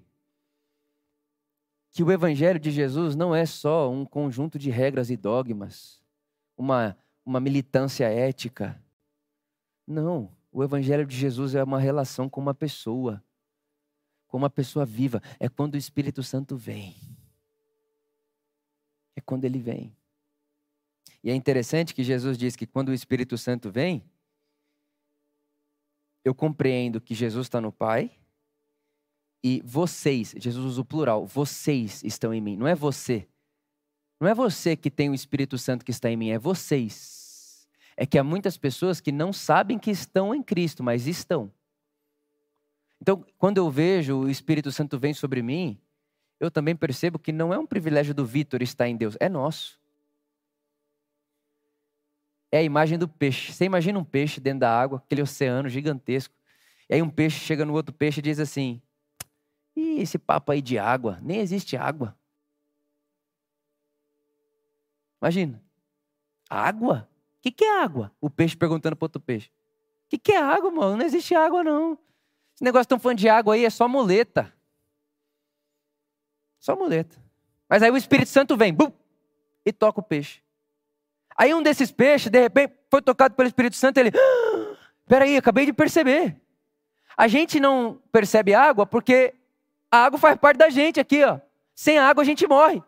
que 1.89 2.03
o 2.03 2.11
Evangelho 2.11 2.59
de 2.59 2.69
Jesus 2.69 3.15
não 3.15 3.33
é 3.33 3.43
só 3.43 3.89
um 3.89 4.05
conjunto 4.05 4.59
de 4.59 4.69
regras 4.69 5.09
e 5.09 5.17
dogmas, 5.17 5.99
uma, 6.55 6.95
uma 7.25 7.39
militância 7.39 8.05
ética. 8.05 8.79
Não, 9.87 10.31
o 10.51 10.63
Evangelho 10.63 11.07
de 11.07 11.17
Jesus 11.17 11.55
é 11.55 11.63
uma 11.63 11.79
relação 11.79 12.29
com 12.29 12.39
uma 12.39 12.53
pessoa 12.53 13.19
como 14.27 14.43
uma 14.43 14.49
pessoa 14.49 14.85
viva. 14.85 15.23
É 15.39 15.49
quando 15.49 15.73
o 15.73 15.77
Espírito 15.77 16.21
Santo 16.21 16.55
vem. 16.55 17.10
É 19.15 19.21
quando 19.21 19.45
ele 19.45 19.59
vem. 19.59 19.95
E 21.23 21.29
é 21.29 21.35
interessante 21.35 21.93
que 21.93 22.03
Jesus 22.03 22.37
diz 22.37 22.55
que 22.55 22.65
quando 22.65 22.89
o 22.89 22.93
Espírito 22.93 23.37
Santo 23.37 23.71
vem, 23.71 24.03
eu 26.23 26.33
compreendo 26.33 27.01
que 27.01 27.13
Jesus 27.13 27.47
está 27.47 27.59
no 27.59 27.71
Pai 27.71 28.11
e 29.43 29.61
vocês, 29.65 30.33
Jesus 30.37 30.65
usa 30.65 30.81
o 30.81 30.85
plural, 30.85 31.25
vocês 31.25 32.03
estão 32.03 32.33
em 32.33 32.41
mim. 32.41 32.55
Não 32.55 32.67
é 32.67 32.75
você. 32.75 33.27
Não 34.19 34.27
é 34.27 34.35
você 34.35 34.75
que 34.75 34.91
tem 34.91 35.09
o 35.09 35.15
Espírito 35.15 35.57
Santo 35.57 35.83
que 35.83 35.91
está 35.91 36.09
em 36.09 36.15
mim, 36.15 36.29
é 36.29 36.37
vocês. 36.37 37.67
É 37.97 38.05
que 38.05 38.17
há 38.19 38.23
muitas 38.23 38.55
pessoas 38.55 39.01
que 39.01 39.11
não 39.11 39.33
sabem 39.33 39.79
que 39.79 39.89
estão 39.89 40.33
em 40.33 40.43
Cristo, 40.43 40.83
mas 40.83 41.07
estão. 41.07 41.51
Então, 43.01 43.25
quando 43.37 43.57
eu 43.57 43.69
vejo 43.69 44.15
o 44.15 44.29
Espírito 44.29 44.71
Santo 44.71 44.99
vem 44.99 45.13
sobre 45.13 45.41
mim, 45.41 45.79
eu 46.41 46.49
também 46.49 46.75
percebo 46.75 47.19
que 47.19 47.31
não 47.31 47.53
é 47.53 47.59
um 47.59 47.67
privilégio 47.67 48.15
do 48.15 48.25
Vitor 48.25 48.63
estar 48.63 48.87
em 48.87 48.97
Deus, 48.97 49.15
é 49.19 49.29
nosso. 49.29 49.79
É 52.51 52.57
a 52.57 52.63
imagem 52.63 52.97
do 52.97 53.07
peixe. 53.07 53.53
Você 53.53 53.63
imagina 53.63 53.99
um 53.99 54.03
peixe 54.03 54.41
dentro 54.41 54.61
da 54.61 54.81
água, 54.81 55.03
aquele 55.05 55.21
oceano 55.21 55.69
gigantesco. 55.69 56.33
E 56.89 56.95
aí 56.95 57.01
um 57.01 57.11
peixe 57.11 57.39
chega 57.39 57.63
no 57.63 57.73
outro 57.73 57.93
peixe 57.93 58.19
e 58.19 58.23
diz 58.23 58.39
assim: 58.39 58.81
Ih, 59.75 60.01
esse 60.01 60.17
papo 60.17 60.51
aí 60.51 60.63
de 60.63 60.79
água, 60.79 61.19
nem 61.21 61.39
existe 61.39 61.77
água. 61.77 62.17
Imagina. 65.21 65.63
Água? 66.49 67.07
O 67.37 67.41
que, 67.43 67.51
que 67.51 67.63
é 67.63 67.83
água? 67.83 68.11
O 68.19 68.31
peixe 68.31 68.57
perguntando 68.57 68.95
para 68.95 69.05
outro 69.05 69.21
peixe. 69.21 69.49
O 70.07 70.09
que, 70.09 70.17
que 70.17 70.31
é 70.31 70.41
água, 70.41 70.71
mano? 70.71 70.97
Não 70.97 71.05
existe 71.05 71.35
água, 71.35 71.63
não. 71.63 71.93
Esse 72.55 72.63
negócio 72.63 72.89
tão 72.89 72.99
falando 72.99 73.19
de 73.19 73.29
água 73.29 73.53
aí 73.53 73.63
é 73.63 73.69
só 73.69 73.87
muleta. 73.87 74.51
Só 76.61 76.75
muleta. 76.75 77.17
Mas 77.67 77.81
aí 77.81 77.91
o 77.91 77.97
Espírito 77.97 78.29
Santo 78.29 78.55
vem, 78.55 78.73
bum, 78.73 78.91
e 79.65 79.73
toca 79.73 79.99
o 79.99 80.03
peixe. 80.03 80.41
Aí 81.35 81.53
um 81.53 81.61
desses 81.61 81.91
peixes, 81.91 82.29
de 82.29 82.39
repente, 82.39 82.75
foi 82.89 83.01
tocado 83.01 83.35
pelo 83.35 83.47
Espírito 83.47 83.75
Santo, 83.75 83.97
ele, 83.97 84.11
ah, 84.15 84.77
peraí, 85.07 85.35
acabei 85.35 85.65
de 85.65 85.73
perceber. 85.73 86.39
A 87.17 87.27
gente 87.27 87.59
não 87.59 87.99
percebe 88.11 88.53
água 88.53 88.85
porque 88.85 89.33
a 89.89 90.05
água 90.05 90.19
faz 90.19 90.37
parte 90.37 90.57
da 90.57 90.69
gente 90.69 90.99
aqui, 90.99 91.23
ó. 91.23 91.39
Sem 91.73 91.97
água 91.97 92.21
a 92.21 92.25
gente 92.25 92.47
morre. 92.47 92.81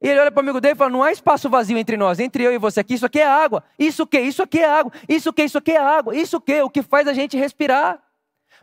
E 0.00 0.08
ele 0.08 0.20
olha 0.20 0.30
para 0.30 0.40
o 0.40 0.44
amigo 0.44 0.60
dele 0.60 0.74
e 0.74 0.76
fala: 0.76 0.90
Não 0.90 1.02
há 1.02 1.10
espaço 1.10 1.48
vazio 1.48 1.76
entre 1.76 1.96
nós, 1.96 2.20
entre 2.20 2.44
eu 2.44 2.52
e 2.52 2.58
você 2.58 2.80
aqui. 2.80 2.94
Isso 2.94 3.06
aqui 3.06 3.18
é 3.18 3.26
água. 3.26 3.64
Isso 3.78 4.06
que? 4.06 4.20
Isso 4.20 4.42
aqui 4.42 4.60
é 4.60 4.66
água. 4.66 4.92
Isso 5.08 5.32
que? 5.32 5.42
Isso 5.42 5.58
aqui 5.58 5.72
é 5.72 5.78
água. 5.78 6.16
Isso 6.16 6.40
que? 6.40 6.62
O 6.62 6.70
que 6.70 6.82
faz 6.82 7.08
a 7.08 7.12
gente 7.12 7.36
respirar. 7.36 8.00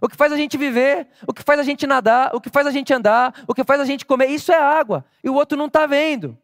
O 0.02 0.08
que 0.08 0.16
faz 0.16 0.32
a 0.32 0.38
gente 0.38 0.58
viver. 0.58 1.08
O 1.28 1.34
que 1.34 1.44
faz 1.44 1.60
a 1.60 1.64
gente 1.64 1.86
nadar. 1.88 2.36
O 2.36 2.42
que 2.42 2.50
faz 2.50 2.68
a 2.68 2.72
gente 2.72 2.94
andar. 2.94 3.44
O 3.48 3.54
que 3.54 3.64
faz 3.64 3.82
a 3.82 3.86
gente 3.86 4.06
comer. 4.06 4.28
Isso 4.28 4.52
é 4.52 4.58
água. 4.58 5.06
E 5.24 5.30
o 5.30 5.34
outro 5.34 5.58
não 5.58 5.68
está 5.68 5.86
vendo. 5.86 6.38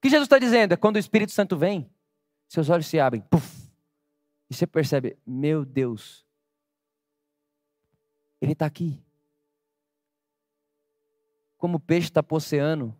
que 0.00 0.08
Jesus 0.08 0.26
está 0.26 0.38
dizendo? 0.38 0.72
É 0.72 0.76
quando 0.76 0.96
o 0.96 0.98
Espírito 1.00 1.32
Santo 1.32 1.56
vem, 1.56 1.90
seus 2.48 2.68
olhos 2.68 2.86
se 2.86 2.98
abrem, 3.00 3.22
puff, 3.22 3.66
e 4.48 4.54
você 4.54 4.66
percebe, 4.66 5.18
meu 5.26 5.64
Deus, 5.64 6.24
Ele 8.40 8.52
está 8.52 8.66
aqui. 8.66 9.02
Como 11.58 11.78
o 11.78 11.80
peixe 11.80 12.08
está 12.08 12.22
po 12.22 12.36
oceano, 12.36 12.96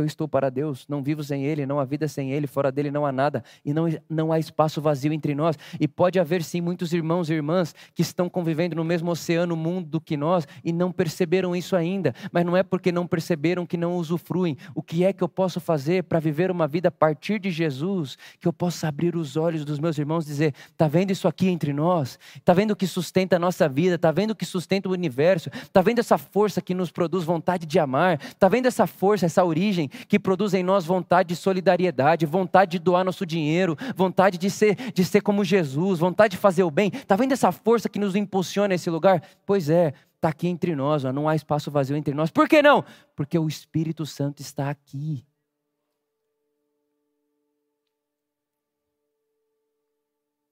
eu 0.00 0.04
estou 0.06 0.26
para 0.26 0.50
Deus, 0.50 0.86
não 0.88 1.02
vivo 1.02 1.22
sem 1.22 1.44
Ele, 1.44 1.66
não 1.66 1.78
há 1.78 1.84
vida 1.84 2.08
sem 2.08 2.32
Ele, 2.32 2.46
fora 2.46 2.72
dele 2.72 2.90
não 2.90 3.06
há 3.06 3.12
nada, 3.12 3.44
e 3.64 3.72
não, 3.72 3.86
não 4.08 4.32
há 4.32 4.38
espaço 4.38 4.80
vazio 4.80 5.12
entre 5.12 5.34
nós. 5.34 5.56
E 5.78 5.86
pode 5.86 6.18
haver 6.18 6.42
sim 6.42 6.60
muitos 6.60 6.92
irmãos 6.92 7.30
e 7.30 7.34
irmãs 7.34 7.74
que 7.94 8.02
estão 8.02 8.28
convivendo 8.28 8.74
no 8.74 8.84
mesmo 8.84 9.10
oceano 9.10 9.54
mundo 9.56 9.88
do 9.88 10.00
que 10.00 10.16
nós 10.16 10.46
e 10.64 10.72
não 10.72 10.90
perceberam 10.90 11.54
isso 11.54 11.76
ainda, 11.76 12.14
mas 12.32 12.44
não 12.44 12.56
é 12.56 12.62
porque 12.62 12.90
não 12.90 13.06
perceberam 13.06 13.66
que 13.66 13.76
não 13.76 13.96
usufruem. 13.96 14.56
O 14.74 14.82
que 14.82 15.04
é 15.04 15.12
que 15.12 15.22
eu 15.22 15.28
posso 15.28 15.60
fazer 15.60 16.04
para 16.04 16.18
viver 16.18 16.50
uma 16.50 16.66
vida 16.66 16.88
a 16.88 16.92
partir 16.92 17.38
de 17.38 17.50
Jesus, 17.50 18.16
que 18.40 18.48
eu 18.48 18.52
possa 18.52 18.88
abrir 18.88 19.16
os 19.16 19.36
olhos 19.36 19.64
dos 19.64 19.78
meus 19.78 19.98
irmãos 19.98 20.24
e 20.24 20.28
dizer: 20.28 20.54
está 20.70 20.88
vendo 20.88 21.10
isso 21.10 21.28
aqui 21.28 21.48
entre 21.48 21.72
nós? 21.72 22.18
Está 22.36 22.52
vendo 22.52 22.72
o 22.72 22.76
que 22.76 22.86
sustenta 22.86 23.36
a 23.36 23.38
nossa 23.38 23.68
vida? 23.68 23.96
Está 23.96 24.10
vendo 24.10 24.30
o 24.30 24.34
que 24.34 24.46
sustenta 24.46 24.88
o 24.88 24.92
universo? 24.92 25.50
Está 25.62 25.82
vendo 25.82 25.98
essa 25.98 26.16
força 26.16 26.60
que 26.60 26.74
nos 26.74 26.90
produz 26.90 27.24
vontade 27.24 27.66
de 27.66 27.78
amar? 27.78 28.20
Está 28.22 28.48
vendo 28.48 28.66
essa 28.66 28.86
força, 28.86 29.26
essa 29.26 29.44
origem? 29.44 29.89
Que 29.90 30.18
produz 30.18 30.54
em 30.54 30.62
nós 30.62 30.84
vontade 30.86 31.30
de 31.30 31.36
solidariedade, 31.36 32.24
vontade 32.24 32.72
de 32.72 32.78
doar 32.78 33.04
nosso 33.04 33.26
dinheiro, 33.26 33.76
vontade 33.94 34.38
de 34.38 34.50
ser, 34.50 34.74
de 34.92 35.04
ser 35.04 35.20
como 35.20 35.44
Jesus, 35.44 35.98
vontade 35.98 36.32
de 36.32 36.36
fazer 36.38 36.62
o 36.62 36.70
bem. 36.70 36.90
Está 36.94 37.16
vendo 37.16 37.32
essa 37.32 37.52
força 37.52 37.88
que 37.88 37.98
nos 37.98 38.16
impulsiona 38.16 38.74
a 38.74 38.76
esse 38.76 38.88
lugar? 38.88 39.22
Pois 39.44 39.68
é, 39.68 39.92
está 40.16 40.28
aqui 40.28 40.48
entre 40.48 40.74
nós, 40.74 41.04
ó, 41.04 41.12
não 41.12 41.28
há 41.28 41.34
espaço 41.34 41.70
vazio 41.70 41.96
entre 41.96 42.14
nós. 42.14 42.30
Por 42.30 42.48
que 42.48 42.62
não? 42.62 42.84
Porque 43.16 43.38
o 43.38 43.48
Espírito 43.48 44.06
Santo 44.06 44.40
está 44.40 44.70
aqui. 44.70 45.24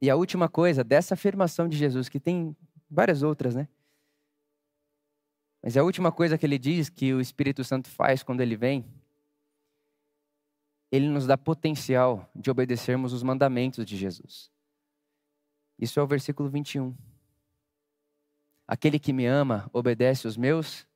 E 0.00 0.08
a 0.08 0.16
última 0.16 0.48
coisa 0.48 0.84
dessa 0.84 1.14
afirmação 1.14 1.68
de 1.68 1.76
Jesus, 1.76 2.08
que 2.08 2.20
tem 2.20 2.56
várias 2.88 3.22
outras, 3.22 3.54
né? 3.54 3.68
Mas 5.62 5.76
a 5.76 5.82
última 5.82 6.12
coisa 6.12 6.38
que 6.38 6.46
ele 6.46 6.58
diz 6.58 6.88
que 6.88 7.12
o 7.12 7.20
Espírito 7.20 7.64
Santo 7.64 7.88
faz 7.90 8.22
quando 8.22 8.40
ele 8.40 8.56
vem 8.56 8.84
ele 10.90 11.08
nos 11.08 11.26
dá 11.26 11.36
potencial 11.36 12.30
de 12.34 12.50
obedecermos 12.50 13.12
os 13.12 13.22
mandamentos 13.22 13.84
de 13.84 13.96
Jesus. 13.96 14.50
Isso 15.78 16.00
é 16.00 16.02
o 16.02 16.06
versículo 16.06 16.48
21. 16.48 16.94
Aquele 18.66 18.98
que 18.98 19.12
me 19.12 19.26
ama 19.26 19.68
obedece 19.72 20.26
os 20.26 20.36
meus 20.36 20.86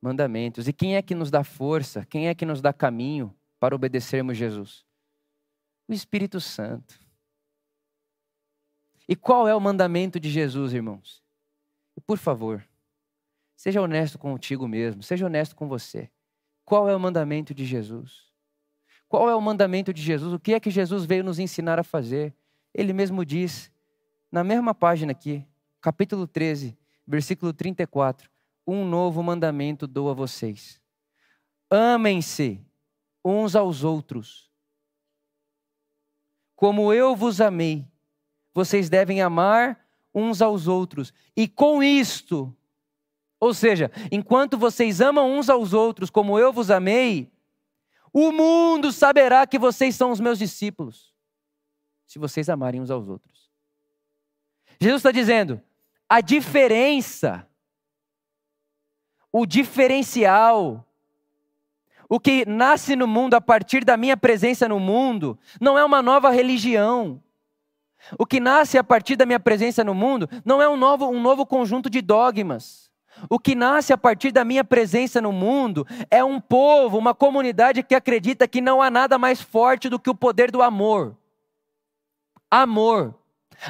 mandamentos. 0.00 0.66
E 0.68 0.72
quem 0.72 0.96
é 0.96 1.02
que 1.02 1.14
nos 1.14 1.30
dá 1.30 1.44
força? 1.44 2.04
Quem 2.06 2.28
é 2.28 2.34
que 2.34 2.46
nos 2.46 2.60
dá 2.60 2.72
caminho 2.72 3.34
para 3.58 3.74
obedecermos 3.74 4.36
Jesus? 4.36 4.84
O 5.86 5.92
Espírito 5.92 6.40
Santo. 6.40 6.98
E 9.08 9.16
qual 9.16 9.48
é 9.48 9.54
o 9.54 9.60
mandamento 9.60 10.20
de 10.20 10.30
Jesus, 10.30 10.72
irmãos? 10.72 11.22
por 12.06 12.16
favor, 12.16 12.66
seja 13.56 13.82
honesto 13.82 14.18
contigo 14.18 14.66
mesmo, 14.68 15.02
seja 15.02 15.26
honesto 15.26 15.54
com 15.54 15.68
você. 15.68 16.10
Qual 16.64 16.88
é 16.88 16.96
o 16.96 17.00
mandamento 17.00 17.52
de 17.52 17.66
Jesus? 17.66 18.27
Qual 19.08 19.28
é 19.28 19.34
o 19.34 19.40
mandamento 19.40 19.92
de 19.92 20.02
Jesus? 20.02 20.32
O 20.32 20.38
que 20.38 20.52
é 20.52 20.60
que 20.60 20.70
Jesus 20.70 21.04
veio 21.04 21.24
nos 21.24 21.38
ensinar 21.38 21.78
a 21.78 21.84
fazer? 21.84 22.34
Ele 22.74 22.92
mesmo 22.92 23.24
diz, 23.24 23.72
na 24.30 24.44
mesma 24.44 24.74
página 24.74 25.12
aqui, 25.12 25.44
capítulo 25.80 26.26
13, 26.26 26.76
versículo 27.06 27.52
34: 27.52 28.30
Um 28.66 28.84
novo 28.84 29.22
mandamento 29.22 29.86
dou 29.86 30.10
a 30.10 30.14
vocês. 30.14 30.80
Amem-se 31.70 32.60
uns 33.24 33.56
aos 33.56 33.82
outros. 33.82 34.50
Como 36.54 36.92
eu 36.92 37.16
vos 37.16 37.40
amei, 37.40 37.86
vocês 38.52 38.90
devem 38.90 39.22
amar 39.22 39.78
uns 40.14 40.42
aos 40.42 40.66
outros. 40.66 41.14
E 41.36 41.46
com 41.46 41.82
isto, 41.82 42.54
ou 43.40 43.54
seja, 43.54 43.90
enquanto 44.10 44.58
vocês 44.58 45.00
amam 45.00 45.30
uns 45.30 45.48
aos 45.48 45.72
outros 45.72 46.10
como 46.10 46.38
eu 46.38 46.52
vos 46.52 46.70
amei, 46.70 47.30
o 48.12 48.32
mundo 48.32 48.92
saberá 48.92 49.46
que 49.46 49.58
vocês 49.58 49.94
são 49.94 50.10
os 50.10 50.20
meus 50.20 50.38
discípulos, 50.38 51.12
se 52.06 52.18
vocês 52.18 52.48
amarem 52.48 52.80
uns 52.80 52.90
aos 52.90 53.08
outros. 53.08 53.50
Jesus 54.80 55.00
está 55.00 55.10
dizendo: 55.10 55.60
a 56.08 56.20
diferença, 56.20 57.46
o 59.30 59.44
diferencial, 59.44 60.86
o 62.08 62.18
que 62.18 62.46
nasce 62.46 62.96
no 62.96 63.06
mundo 63.06 63.34
a 63.34 63.40
partir 63.40 63.84
da 63.84 63.96
minha 63.96 64.16
presença 64.16 64.66
no 64.68 64.80
mundo, 64.80 65.38
não 65.60 65.78
é 65.78 65.84
uma 65.84 66.00
nova 66.00 66.30
religião. 66.30 67.22
O 68.18 68.24
que 68.24 68.40
nasce 68.40 68.78
a 68.78 68.84
partir 68.84 69.16
da 69.16 69.26
minha 69.26 69.40
presença 69.40 69.82
no 69.82 69.92
mundo 69.92 70.28
não 70.44 70.62
é 70.62 70.68
um 70.68 70.76
novo, 70.76 71.08
um 71.08 71.20
novo 71.20 71.44
conjunto 71.44 71.90
de 71.90 72.00
dogmas. 72.00 72.87
O 73.28 73.38
que 73.38 73.54
nasce 73.54 73.92
a 73.92 73.98
partir 73.98 74.30
da 74.32 74.44
minha 74.44 74.64
presença 74.64 75.20
no 75.20 75.32
mundo 75.32 75.86
é 76.10 76.22
um 76.22 76.40
povo, 76.40 76.98
uma 76.98 77.14
comunidade 77.14 77.82
que 77.82 77.94
acredita 77.94 78.48
que 78.48 78.60
não 78.60 78.82
há 78.82 78.90
nada 78.90 79.18
mais 79.18 79.40
forte 79.40 79.88
do 79.88 79.98
que 79.98 80.10
o 80.10 80.14
poder 80.14 80.50
do 80.50 80.62
amor. 80.62 81.16
Amor. 82.50 83.14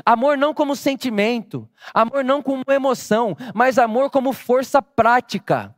Amor 0.05 0.37
não 0.37 0.53
como 0.53 0.77
sentimento, 0.77 1.69
amor 1.95 2.23
não 2.23 2.43
como 2.43 2.63
emoção, 2.69 3.37
mas 3.55 3.79
amor 3.79 4.11
como 4.11 4.33
força 4.33 4.83
prática 4.83 5.75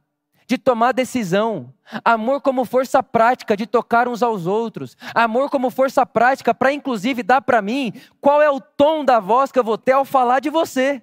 de 0.49 0.59
tomar 0.59 0.91
decisão, 0.91 1.73
amor 2.05 2.41
como 2.41 2.65
força 2.65 3.05
prática 3.05 3.57
de 3.57 3.69
tocar 3.69 4.09
uns 4.09 4.21
aos 4.21 4.49
outros, 4.49 4.97
amor 5.15 5.49
como 5.49 5.71
força 5.71 6.05
prática 6.05 6.53
para 6.53 6.73
inclusive 6.73 7.23
dar 7.23 7.41
para 7.41 7.63
mim 7.63 7.93
qual 8.21 8.43
é 8.43 8.51
o 8.51 8.61
tom 8.61 9.05
da 9.05 9.21
voz 9.21 9.53
que 9.53 9.59
eu 9.61 9.65
vou 9.65 9.79
ter 9.79 9.93
ao 9.93 10.05
falar 10.05 10.41
de 10.41 10.51
você. 10.51 11.01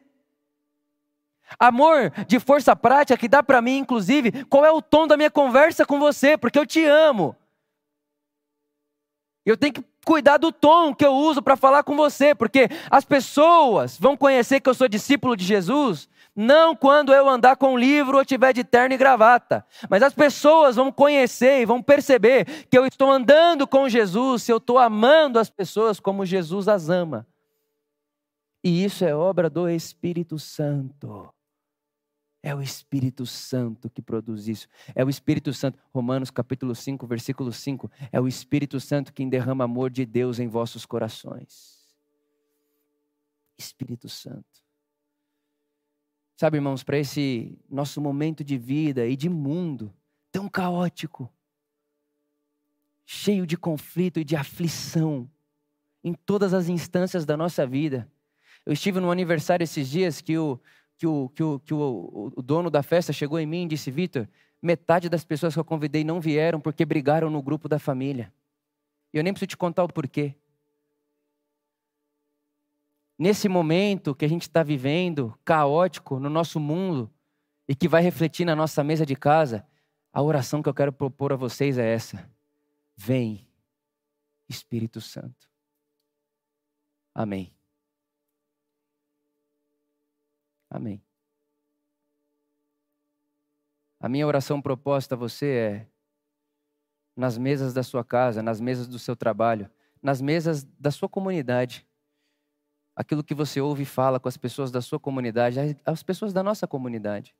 Amor 1.59 2.11
de 2.27 2.39
força 2.39 2.75
prática 2.75 3.17
que 3.17 3.27
dá 3.27 3.41
para 3.41 3.61
mim, 3.61 3.77
inclusive, 3.77 4.45
qual 4.45 4.65
é 4.65 4.71
o 4.71 4.81
tom 4.81 5.07
da 5.07 5.15
minha 5.15 5.31
conversa 5.31 5.85
com 5.85 5.99
você, 5.99 6.37
porque 6.37 6.59
eu 6.59 6.65
te 6.65 6.83
amo. 6.85 7.35
Eu 9.45 9.55
tenho 9.55 9.73
que 9.73 9.83
cuidar 10.05 10.37
do 10.37 10.51
tom 10.51 10.93
que 10.93 11.05
eu 11.05 11.13
uso 11.13 11.41
para 11.41 11.55
falar 11.55 11.83
com 11.83 11.95
você, 11.95 12.35
porque 12.35 12.67
as 12.91 13.05
pessoas 13.05 13.97
vão 13.97 14.17
conhecer 14.17 14.59
que 14.59 14.69
eu 14.69 14.73
sou 14.73 14.89
discípulo 14.89 15.37
de 15.37 15.45
Jesus, 15.45 16.09
não 16.35 16.75
quando 16.75 17.13
eu 17.13 17.27
andar 17.27 17.55
com 17.55 17.73
um 17.73 17.77
livro 17.77 18.17
ou 18.17 18.25
tiver 18.25 18.53
de 18.53 18.63
terno 18.63 18.93
e 18.93 18.97
gravata, 18.97 19.65
mas 19.89 20.03
as 20.03 20.13
pessoas 20.13 20.75
vão 20.75 20.91
conhecer 20.91 21.61
e 21.61 21.65
vão 21.65 21.81
perceber 21.81 22.45
que 22.69 22.77
eu 22.77 22.85
estou 22.85 23.09
andando 23.09 23.65
com 23.65 23.89
Jesus, 23.89 24.43
se 24.43 24.51
eu 24.51 24.57
estou 24.57 24.77
amando 24.77 25.39
as 25.39 25.49
pessoas 25.49 25.99
como 25.99 26.25
Jesus 26.25 26.67
as 26.67 26.89
ama. 26.89 27.25
E 28.63 28.83
isso 28.83 29.05
é 29.05 29.15
obra 29.15 29.49
do 29.49 29.69
Espírito 29.69 30.37
Santo. 30.37 31.33
É 32.47 32.55
o 32.55 32.61
Espírito 32.61 33.25
Santo 33.25 33.89
que 33.89 34.01
produz 34.01 34.47
isso. 34.47 34.69
É 34.95 35.03
o 35.03 35.09
Espírito 35.09 35.51
Santo. 35.51 35.77
Romanos 35.93 36.31
capítulo 36.31 36.73
5, 36.73 37.05
versículo 37.05 37.51
5. 37.51 37.91
É 38.09 38.21
o 38.21 38.25
Espírito 38.25 38.79
Santo 38.79 39.11
quem 39.11 39.27
derrama 39.27 39.65
amor 39.65 39.89
de 39.89 40.05
Deus 40.05 40.39
em 40.39 40.47
vossos 40.47 40.85
corações. 40.85 41.85
Espírito 43.57 44.07
Santo. 44.07 44.63
Sabe, 46.37 46.55
irmãos, 46.55 46.85
para 46.85 46.97
esse 46.97 47.59
nosso 47.69 47.99
momento 47.99 48.45
de 48.45 48.57
vida 48.57 49.05
e 49.05 49.17
de 49.17 49.27
mundo 49.27 49.93
tão 50.31 50.47
caótico, 50.47 51.29
cheio 53.05 53.45
de 53.45 53.57
conflito 53.57 54.21
e 54.21 54.23
de 54.23 54.37
aflição 54.37 55.29
em 56.01 56.13
todas 56.13 56.53
as 56.53 56.69
instâncias 56.69 57.25
da 57.25 57.35
nossa 57.35 57.67
vida. 57.67 58.09
Eu 58.65 58.71
estive 58.71 59.01
no 59.01 59.11
aniversário 59.11 59.63
esses 59.63 59.89
dias 59.89 60.19
que 60.19 60.37
o, 60.37 60.59
que 60.97 61.05
o, 61.05 61.29
que 61.29 61.43
o, 61.43 61.59
que 61.59 61.73
o, 61.73 62.31
o 62.35 62.41
dono 62.41 62.69
da 62.69 62.81
festa 62.81 63.13
chegou 63.13 63.39
em 63.39 63.45
mim 63.45 63.63
e 63.63 63.67
disse: 63.69 63.91
Vitor, 63.91 64.27
metade 64.61 65.09
das 65.09 65.23
pessoas 65.23 65.53
que 65.53 65.59
eu 65.59 65.65
convidei 65.65 66.03
não 66.03 66.19
vieram 66.19 66.59
porque 66.59 66.85
brigaram 66.85 67.29
no 67.29 67.41
grupo 67.41 67.69
da 67.69 67.77
família. 67.77 68.33
E 69.13 69.17
eu 69.17 69.23
nem 69.23 69.31
preciso 69.31 69.49
te 69.49 69.57
contar 69.57 69.83
o 69.83 69.87
porquê. 69.87 70.35
Nesse 73.17 73.47
momento 73.47 74.13
que 74.13 74.25
a 74.25 74.27
gente 74.27 74.43
está 74.43 74.61
vivendo, 74.63 75.37
caótico 75.43 76.19
no 76.19 76.29
nosso 76.29 76.59
mundo, 76.59 77.11
e 77.67 77.75
que 77.75 77.87
vai 77.87 78.01
refletir 78.01 78.45
na 78.45 78.55
nossa 78.55 78.83
mesa 78.83 79.05
de 79.05 79.15
casa, 79.15 79.65
a 80.13 80.21
oração 80.21 80.63
que 80.63 80.69
eu 80.69 80.73
quero 80.73 80.93
propor 80.93 81.33
a 81.33 81.35
vocês 81.35 81.77
é 81.77 81.93
essa: 81.93 82.29
Vem, 82.95 83.47
Espírito 84.49 85.01
Santo. 85.01 85.47
Amém. 87.13 87.56
Amém. 90.69 91.01
A 93.99 94.07
minha 94.09 94.27
oração 94.27 94.61
proposta 94.61 95.15
a 95.15 95.17
você 95.17 95.47
é: 95.47 95.87
nas 97.15 97.37
mesas 97.37 97.73
da 97.73 97.83
sua 97.83 98.03
casa, 98.03 98.43
nas 98.43 98.59
mesas 98.61 98.87
do 98.87 98.99
seu 98.99 99.15
trabalho, 99.15 99.69
nas 100.01 100.21
mesas 100.21 100.63
da 100.63 100.91
sua 100.91 101.09
comunidade, 101.09 101.87
aquilo 102.95 103.23
que 103.23 103.33
você 103.33 103.61
ouve 103.61 103.83
e 103.83 103.85
fala 103.85 104.19
com 104.19 104.27
as 104.27 104.37
pessoas 104.37 104.71
da 104.71 104.81
sua 104.81 104.99
comunidade, 104.99 105.59
as 105.85 106.03
pessoas 106.03 106.33
da 106.33 106.43
nossa 106.43 106.67
comunidade. 106.67 107.35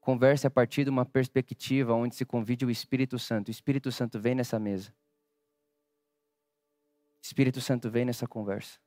converse 0.00 0.46
a 0.46 0.50
partir 0.50 0.84
de 0.84 0.90
uma 0.90 1.04
perspectiva 1.04 1.92
onde 1.92 2.14
se 2.16 2.24
convide 2.24 2.64
o 2.64 2.70
Espírito 2.70 3.18
Santo. 3.18 3.48
O 3.48 3.50
Espírito 3.50 3.92
Santo 3.92 4.18
vem 4.18 4.34
nessa 4.34 4.58
mesa. 4.58 4.90
Espírito 7.22 7.60
Santo 7.60 7.90
vem 7.90 8.06
nessa 8.06 8.26
conversa. 8.26 8.78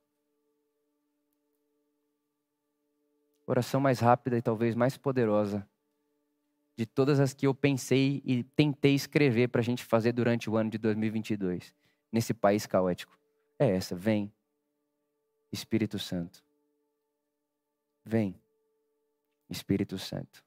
Oração 3.46 3.82
mais 3.82 4.00
rápida 4.00 4.38
e 4.38 4.42
talvez 4.42 4.76
mais 4.76 4.98
poderosa 4.98 5.68
de 6.76 6.86
todas 6.86 7.20
as 7.20 7.34
que 7.34 7.46
eu 7.46 7.54
pensei 7.54 8.22
e 8.26 8.44
tentei 8.44 8.96
escrever 8.96 9.50
para 9.50 9.62
a 9.62 9.64
gente 9.64 9.84
fazer 9.84 10.12
durante 10.14 10.50
o 10.50 10.58
ano 10.58 10.70
de 10.70 10.78
2022, 10.78 11.76
nesse 12.12 12.34
país 12.34 12.66
caótico. 12.66 13.18
É 13.60 13.70
essa: 13.70 13.96
vem, 13.96 14.34
Espírito 15.52 16.00
Santo. 16.00 16.44
Vem, 18.04 18.36
Espírito 19.50 19.98
Santo. 20.00 20.44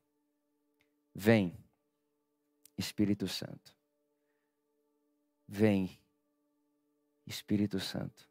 Vem, 1.14 1.56
Espírito 2.76 3.28
Santo. 3.28 3.76
Vem, 5.46 6.00
Espírito 7.26 7.78
Santo. 7.78 8.28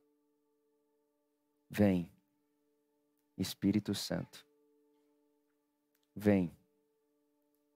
Vem, 1.69 2.11
Espírito 3.37 3.95
Santo. 3.95 4.45
Vem, 6.15 6.55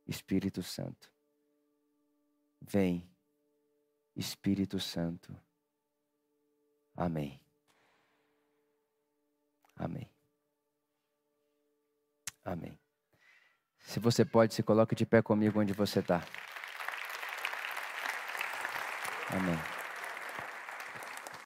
Espírito 0.05 0.61
Santo. 0.61 1.11
Vem, 2.61 3.09
Espírito 4.15 4.79
Santo. 4.79 5.35
Amém. 6.95 7.39
Amém. 9.75 10.09
Amém. 12.43 12.79
Se 13.79 13.99
você 13.99 14.25
pode, 14.25 14.53
se 14.53 14.63
coloque 14.63 14.95
de 14.95 15.05
pé 15.05 15.21
comigo 15.21 15.59
onde 15.59 15.73
você 15.73 15.99
está. 15.99 16.21
Amém. 19.29 19.76